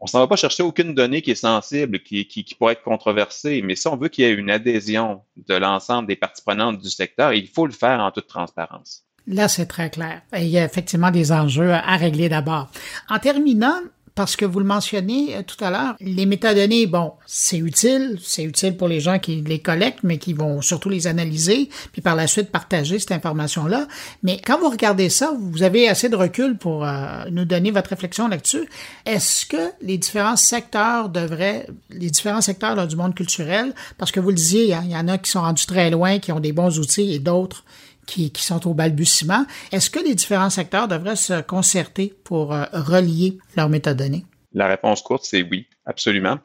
on 0.00 0.06
s'en 0.06 0.18
va 0.18 0.26
pas 0.26 0.36
chercher 0.36 0.62
aucune 0.62 0.94
donnée 0.94 1.22
qui 1.22 1.32
est 1.32 1.34
sensible, 1.34 2.00
qui, 2.00 2.26
qui, 2.26 2.42
qui 2.44 2.54
pourrait 2.54 2.72
être 2.72 2.82
controversée, 2.82 3.62
mais 3.62 3.76
si 3.76 3.86
on 3.86 3.96
veut 3.96 4.08
qu'il 4.08 4.24
y 4.24 4.28
ait 4.28 4.32
une 4.32 4.50
adhésion 4.50 5.22
de 5.36 5.54
l'ensemble 5.54 6.08
des 6.08 6.16
parties 6.16 6.42
prenantes 6.42 6.78
du 6.78 6.88
secteur, 6.88 7.32
il 7.34 7.48
faut 7.48 7.66
le 7.66 7.72
faire 7.72 8.00
en 8.00 8.10
toute 8.10 8.26
transparence. 8.26 9.04
Là, 9.26 9.48
c'est 9.48 9.66
très 9.66 9.90
clair. 9.90 10.22
Il 10.36 10.48
y 10.48 10.58
a 10.58 10.64
effectivement 10.64 11.10
des 11.10 11.30
enjeux 11.30 11.72
à 11.72 11.96
régler 11.96 12.28
d'abord. 12.28 12.70
En 13.08 13.18
terminant, 13.18 13.78
parce 14.20 14.36
que 14.36 14.44
vous 14.44 14.58
le 14.58 14.66
mentionnez 14.66 15.34
euh, 15.34 15.42
tout 15.42 15.64
à 15.64 15.70
l'heure, 15.70 15.96
les 15.98 16.26
métadonnées, 16.26 16.86
bon, 16.86 17.14
c'est 17.24 17.56
utile, 17.56 18.18
c'est 18.22 18.42
utile 18.42 18.76
pour 18.76 18.86
les 18.86 19.00
gens 19.00 19.18
qui 19.18 19.40
les 19.40 19.60
collectent, 19.60 20.02
mais 20.02 20.18
qui 20.18 20.34
vont 20.34 20.60
surtout 20.60 20.90
les 20.90 21.06
analyser, 21.06 21.70
puis 21.92 22.02
par 22.02 22.16
la 22.16 22.26
suite 22.26 22.50
partager 22.50 22.98
cette 22.98 23.12
information-là. 23.12 23.88
Mais 24.22 24.38
quand 24.38 24.58
vous 24.58 24.68
regardez 24.68 25.08
ça, 25.08 25.32
vous 25.40 25.62
avez 25.62 25.88
assez 25.88 26.10
de 26.10 26.16
recul 26.16 26.58
pour 26.58 26.84
euh, 26.84 27.24
nous 27.30 27.46
donner 27.46 27.70
votre 27.70 27.88
réflexion 27.88 28.28
là-dessus. 28.28 28.68
Est-ce 29.06 29.46
que 29.46 29.72
les 29.80 29.96
différents 29.96 30.36
secteurs 30.36 31.08
devraient, 31.08 31.66
les 31.88 32.10
différents 32.10 32.42
secteurs 32.42 32.86
du 32.86 32.96
monde 32.96 33.14
culturel, 33.14 33.72
parce 33.96 34.12
que 34.12 34.20
vous 34.20 34.28
le 34.28 34.34
disiez, 34.34 34.74
hein, 34.74 34.82
il 34.84 34.90
y 34.90 34.96
en 34.96 35.08
a 35.08 35.16
qui 35.16 35.30
sont 35.30 35.40
rendus 35.40 35.64
très 35.64 35.88
loin, 35.88 36.18
qui 36.18 36.30
ont 36.30 36.40
des 36.40 36.52
bons 36.52 36.78
outils, 36.78 37.14
et 37.14 37.20
d'autres 37.20 37.64
qui, 38.10 38.42
sont 38.42 38.66
au 38.68 38.74
balbutiement. 38.74 39.46
Est-ce 39.72 39.90
que 39.90 40.00
les 40.00 40.14
différents 40.14 40.50
secteurs 40.50 40.88
devraient 40.88 41.16
se 41.16 41.40
concerter 41.40 42.14
pour 42.24 42.52
euh, 42.52 42.64
relier 42.72 43.38
leurs 43.56 43.68
métadonnées? 43.68 44.24
La 44.52 44.66
réponse 44.66 45.00
courte, 45.00 45.24
c'est 45.24 45.42
oui, 45.42 45.68
absolument. 45.86 46.38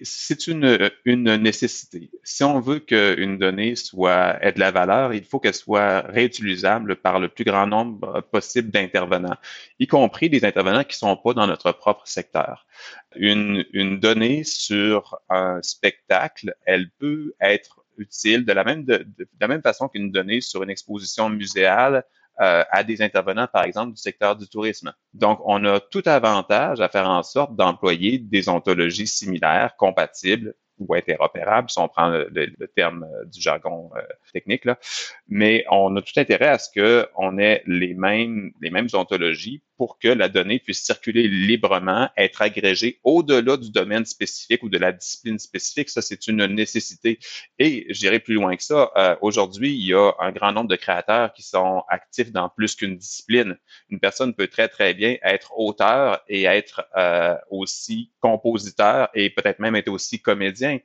C'est 0.00 0.46
une, 0.46 0.90
une 1.04 1.34
nécessité. 1.34 2.08
Si 2.22 2.44
on 2.44 2.60
veut 2.60 2.78
qu'une 2.78 3.36
donnée 3.36 3.74
soit 3.74 4.38
ait 4.44 4.52
de 4.52 4.60
la 4.60 4.70
valeur, 4.70 5.12
il 5.12 5.24
faut 5.24 5.40
qu'elle 5.40 5.54
soit 5.54 6.02
réutilisable 6.02 6.94
par 6.94 7.18
le 7.18 7.28
plus 7.28 7.42
grand 7.42 7.66
nombre 7.66 8.20
possible 8.30 8.70
d'intervenants, 8.70 9.36
y 9.80 9.88
compris 9.88 10.30
des 10.30 10.44
intervenants 10.44 10.84
qui 10.84 10.94
ne 10.94 11.08
sont 11.08 11.16
pas 11.16 11.34
dans 11.34 11.48
notre 11.48 11.72
propre 11.72 12.06
secteur. 12.06 12.64
Une, 13.16 13.64
une 13.72 13.98
donnée 13.98 14.44
sur 14.44 15.18
un 15.28 15.60
spectacle, 15.62 16.54
elle 16.64 16.90
peut 16.90 17.34
être 17.40 17.82
utile 17.98 18.44
de 18.44 18.52
la 18.52 18.64
même, 18.64 18.84
de, 18.84 19.06
la 19.40 19.48
même 19.48 19.62
façon 19.62 19.88
qu'une 19.88 20.10
donnée 20.10 20.40
sur 20.40 20.62
une 20.62 20.70
exposition 20.70 21.28
muséale 21.28 22.04
euh, 22.40 22.62
à 22.70 22.84
des 22.84 23.02
intervenants, 23.02 23.48
par 23.52 23.64
exemple, 23.64 23.92
du 23.94 24.00
secteur 24.00 24.36
du 24.36 24.48
tourisme. 24.48 24.92
Donc, 25.12 25.40
on 25.44 25.64
a 25.64 25.80
tout 25.80 26.04
avantage 26.06 26.80
à 26.80 26.88
faire 26.88 27.08
en 27.08 27.22
sorte 27.22 27.56
d'employer 27.56 28.18
des 28.18 28.48
ontologies 28.48 29.08
similaires, 29.08 29.74
compatibles 29.76 30.54
ou 30.78 30.94
interopérables, 30.94 31.68
si 31.68 31.80
on 31.80 31.88
prend 31.88 32.08
le, 32.08 32.28
le, 32.32 32.68
terme 32.68 33.04
euh, 33.04 33.24
du 33.24 33.40
jargon 33.40 33.90
euh, 33.96 34.02
technique. 34.32 34.64
Là. 34.64 34.78
Mais 35.26 35.64
on 35.70 35.94
a 35.96 36.02
tout 36.02 36.18
intérêt 36.18 36.48
à 36.48 36.58
ce 36.58 36.70
qu'on 36.70 37.38
ait 37.38 37.62
les 37.66 37.94
mêmes, 37.94 38.52
les 38.60 38.70
mêmes 38.70 38.88
ontologies 38.92 39.62
pour 39.78 39.98
que 39.98 40.08
la 40.08 40.28
donnée 40.28 40.58
puisse 40.58 40.82
circuler 40.84 41.28
librement, 41.28 42.10
être 42.16 42.42
agrégée 42.42 43.00
au-delà 43.04 43.56
du 43.56 43.70
domaine 43.70 44.04
spécifique 44.04 44.62
ou 44.64 44.68
de 44.68 44.76
la 44.76 44.92
discipline 44.92 45.38
spécifique. 45.38 45.88
Ça, 45.88 46.02
c'est 46.02 46.26
une 46.26 46.44
nécessité. 46.46 47.20
Et 47.60 47.86
je 47.88 48.00
dirais 48.00 48.18
plus 48.18 48.34
loin 48.34 48.56
que 48.56 48.62
ça, 48.62 48.90
euh, 48.96 49.16
aujourd'hui, 49.22 49.72
il 49.72 49.86
y 49.86 49.94
a 49.94 50.12
un 50.18 50.32
grand 50.32 50.52
nombre 50.52 50.68
de 50.68 50.76
créateurs 50.76 51.32
qui 51.32 51.42
sont 51.42 51.84
actifs 51.88 52.32
dans 52.32 52.48
plus 52.48 52.74
qu'une 52.74 52.96
discipline. 52.96 53.56
Une 53.88 54.00
personne 54.00 54.34
peut 54.34 54.48
très, 54.48 54.68
très 54.68 54.94
bien 54.94 55.16
être 55.22 55.56
auteur 55.56 56.20
et 56.28 56.44
être 56.44 56.84
euh, 56.96 57.36
aussi 57.50 58.10
compositeur 58.20 59.08
et 59.14 59.30
peut-être 59.30 59.60
même 59.60 59.76
être 59.76 59.88
aussi 59.88 60.20
comédien. 60.20 60.78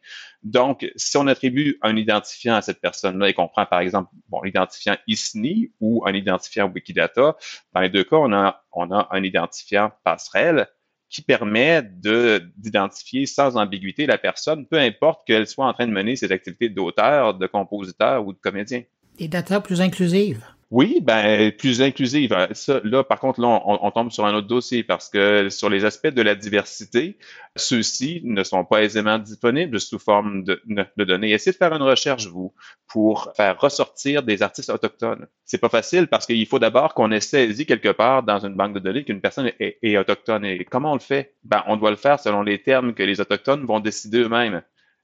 Donc, 0.43 0.85
si 0.95 1.17
on 1.17 1.25
attribue 1.27 1.79
un 1.81 1.95
identifiant 1.95 2.55
à 2.55 2.61
cette 2.61 2.81
personne-là 2.81 3.29
et 3.29 3.33
qu'on 3.33 3.47
prend, 3.47 3.65
par 3.65 3.79
exemple, 3.79 4.09
bon, 4.27 4.41
l'identifiant 4.41 4.97
ISNI 5.07 5.71
ou 5.79 6.03
un 6.05 6.13
identifiant 6.13 6.69
Wikidata, 6.69 7.37
dans 7.73 7.81
les 7.81 7.89
deux 7.89 8.03
cas, 8.03 8.17
on 8.17 8.33
a, 8.33 8.62
on 8.75 8.91
a 8.91 9.07
un 9.11 9.23
identifiant 9.23 9.91
passerelle 10.03 10.67
qui 11.09 11.21
permet 11.21 11.83
d'identifier 11.83 13.27
sans 13.27 13.55
ambiguïté 13.55 14.07
la 14.07 14.17
personne, 14.17 14.65
peu 14.65 14.79
importe 14.79 15.27
qu'elle 15.27 15.45
soit 15.47 15.67
en 15.67 15.73
train 15.73 15.85
de 15.85 15.91
mener 15.91 16.15
ses 16.15 16.31
activités 16.31 16.69
d'auteur, 16.69 17.35
de 17.35 17.45
compositeur 17.45 18.25
ou 18.25 18.33
de 18.33 18.39
comédien. 18.39 18.81
Des 19.19 19.27
data 19.27 19.61
plus 19.61 19.79
inclusives. 19.79 20.43
Oui, 20.73 21.01
ben 21.01 21.51
plus 21.51 21.83
inclusive. 21.83 22.33
Euh, 22.33 22.79
là, 22.83 23.03
par 23.03 23.19
contre, 23.19 23.39
là, 23.39 23.61
on, 23.63 23.91
tombe 23.91 24.09
sur 24.11 24.25
un 24.25 24.33
autre 24.33 24.47
dossier 24.47 24.83
parce 24.83 25.07
que 25.07 25.49
sur 25.49 25.69
les 25.69 25.85
aspects 25.85 26.07
de 26.07 26.21
la 26.23 26.33
diversité, 26.33 27.19
ceux-ci 27.55 28.21
ne 28.23 28.43
sont 28.43 28.65
pas 28.65 28.81
aisément 28.81 29.19
disponibles 29.19 29.79
sous 29.79 29.99
forme 29.99 30.43
de, 30.43 30.59
données. 30.97 31.31
Essayez 31.31 31.51
de 31.51 31.57
faire 31.57 31.73
une 31.73 31.83
recherche, 31.83 32.25
vous, 32.25 32.55
pour 32.87 33.31
faire 33.37 33.59
ressortir 33.61 34.23
des 34.23 34.41
artistes 34.41 34.71
autochtones. 34.71 35.27
C'est 35.45 35.59
pas 35.59 35.69
facile 35.69 36.07
parce 36.07 36.25
qu'il 36.25 36.47
faut 36.47 36.57
d'abord 36.57 36.95
qu'on 36.95 37.11
ait 37.11 37.19
saisi 37.19 37.67
quelque 37.67 37.89
part 37.89 38.23
dans 38.23 38.43
une 38.43 38.55
banque 38.55 38.73
de 38.73 38.79
données 38.79 39.03
qu'une 39.03 39.21
personne 39.21 39.51
est 39.59 39.97
autochtone. 39.99 40.43
Et 40.43 40.65
comment 40.65 40.93
on 40.93 40.95
le 40.95 41.01
fait? 41.01 41.35
Ben, 41.43 41.63
on 41.67 41.77
doit 41.77 41.91
le 41.91 41.97
faire 41.97 42.19
selon 42.19 42.41
les 42.41 42.63
termes 42.63 42.95
que 42.95 43.03
les 43.03 43.21
autochtones 43.21 43.63
vont 43.63 43.79
décider 43.79 44.21
eux-mêmes. 44.21 44.63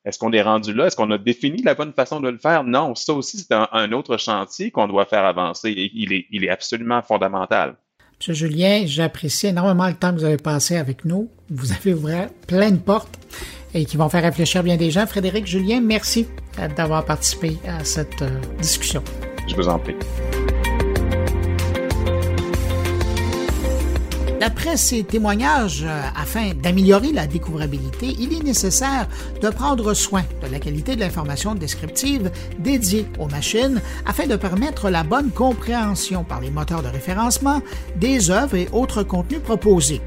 Est-ce 0.10 0.18
qu'on 0.18 0.32
est 0.34 0.42
rendu 0.42 0.74
là? 0.74 0.88
Est-ce 0.88 0.96
qu'on 0.96 1.12
a 1.12 1.20
défini 1.20 1.62
la 1.62 1.76
bonne 1.76 1.94
façon 1.94 2.20
de 2.20 2.30
le 2.30 2.40
faire? 2.40 2.64
Non, 2.64 2.96
ça 2.96 3.14
aussi, 3.14 3.38
c'est 3.38 3.54
un, 3.54 3.92
autre 3.92 4.18
chantier 4.18 4.72
qu'on 4.72 4.88
doit 4.88 5.06
faire 5.06 5.24
avancer 5.24 5.70
et 5.70 5.92
il 5.94 6.12
est, 6.14 6.26
il 6.32 6.44
est 6.44 6.50
absolument 6.50 7.02
fondamental. 7.04 7.76
Monsieur 8.20 8.34
Julien, 8.34 8.84
j'apprécie 8.86 9.48
énormément 9.48 9.88
le 9.88 9.94
temps 9.94 10.12
que 10.12 10.18
vous 10.18 10.26
avez 10.26 10.38
passé 10.38 10.78
avec 10.78 11.06
nous. 11.06 11.30
Vous 11.50 11.72
avez 11.72 11.94
ouvert 11.94 12.30
plein 12.48 12.72
de 12.72 12.78
portes 12.78 13.20
et 13.76 13.86
qui 13.86 13.98
vont 13.98 14.10
faire 14.10 14.24
réfléchir 14.24 14.64
bien 14.64 14.78
des 14.78 14.90
gens. 14.90 15.06
Frédéric 15.06 15.46
Julien, 15.46 15.80
merci 15.80 16.28
d'avoir 16.76 17.06
participé 17.06 17.58
à 17.68 17.84
cette 17.86 18.24
euh, 18.24 18.42
discussion. 18.60 19.04
Je 19.48 19.56
vous 19.56 19.68
en 19.70 19.78
prie. 19.78 19.96
D'après 24.40 24.78
ces 24.78 25.04
témoignages, 25.04 25.84
euh, 25.86 26.02
afin 26.16 26.54
d'améliorer 26.54 27.12
la 27.12 27.28
découvrabilité, 27.28 28.16
il 28.20 28.32
est 28.32 28.42
nécessaire 28.42 29.10
de 29.42 29.50
prendre 29.50 29.94
soin 29.94 30.24
de 30.42 30.50
la 30.50 30.60
qualité 30.60 30.96
de 30.96 31.02
l'information 31.02 31.56
descriptive 31.56 32.32
dédiée 32.58 33.06
aux 33.20 33.28
machines 33.28 33.82
afin 34.06 34.28
de 34.28 34.38
permettre 34.38 34.90
la 34.90 35.04
bonne 35.04 35.32
compréhension 35.32 36.24
par 36.24 36.40
les 36.40 36.52
moteurs 36.52 36.84
de 36.84 36.88
référencement 36.88 37.62
des 37.98 38.32
œuvres 38.32 38.56
et 38.56 38.70
autres 38.72 39.04
contenus 39.04 39.42
proposés. 39.42 40.02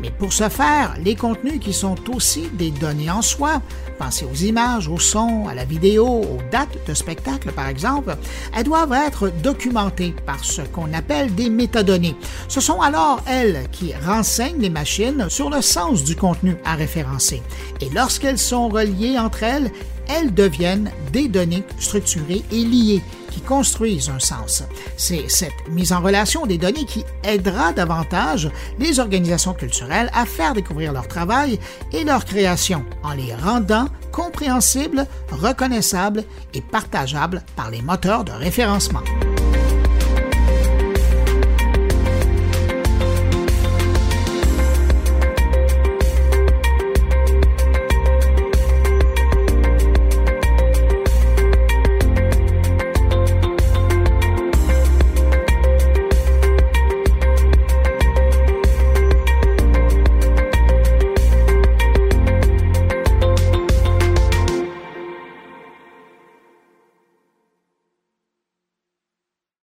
Mais 0.00 0.10
pour 0.10 0.32
ce 0.32 0.48
faire, 0.48 0.94
les 1.02 1.16
contenus 1.16 1.58
qui 1.60 1.72
sont 1.72 1.96
aussi 2.14 2.48
des 2.52 2.70
données 2.70 3.10
en 3.10 3.22
soi, 3.22 3.60
pensez 3.98 4.24
aux 4.24 4.34
images, 4.34 4.88
aux 4.88 4.98
sons, 4.98 5.46
à 5.48 5.54
la 5.54 5.64
vidéo, 5.64 6.06
aux 6.06 6.50
dates 6.50 6.78
de 6.86 6.94
spectacle 6.94 7.52
par 7.52 7.68
exemple, 7.68 8.16
elles 8.54 8.64
doivent 8.64 8.92
être 8.92 9.32
documentées 9.42 10.14
par 10.26 10.44
ce 10.44 10.62
qu'on 10.62 10.92
appelle 10.92 11.34
des 11.34 11.50
métadonnées. 11.50 12.16
Ce 12.48 12.60
sont 12.60 12.80
alors 12.80 13.20
elles 13.26 13.68
qui 13.72 13.94
renseignent 13.94 14.60
les 14.60 14.70
machines 14.70 15.26
sur 15.28 15.50
le 15.50 15.60
sens 15.60 16.04
du 16.04 16.16
contenu 16.16 16.56
à 16.64 16.74
référencer. 16.74 17.42
Et 17.80 17.90
lorsqu'elles 17.90 18.38
sont 18.38 18.68
reliées 18.68 19.18
entre 19.18 19.42
elles, 19.42 19.70
elles 20.08 20.34
deviennent 20.34 20.90
des 21.12 21.28
données 21.28 21.64
structurées 21.78 22.42
et 22.52 22.64
liées 22.64 23.02
qui 23.34 23.40
construisent 23.40 24.10
un 24.10 24.20
sens. 24.20 24.62
C'est 24.96 25.28
cette 25.28 25.68
mise 25.68 25.92
en 25.92 26.00
relation 26.00 26.46
des 26.46 26.58
données 26.58 26.84
qui 26.84 27.04
aidera 27.24 27.72
davantage 27.72 28.48
les 28.78 29.00
organisations 29.00 29.54
culturelles 29.54 30.10
à 30.14 30.24
faire 30.24 30.54
découvrir 30.54 30.92
leur 30.92 31.08
travail 31.08 31.58
et 31.92 32.04
leur 32.04 32.24
création 32.24 32.84
en 33.02 33.12
les 33.12 33.34
rendant 33.34 33.88
compréhensibles, 34.12 35.06
reconnaissables 35.32 36.24
et 36.54 36.60
partageables 36.60 37.42
par 37.56 37.70
les 37.70 37.82
moteurs 37.82 38.24
de 38.24 38.32
référencement. 38.32 39.02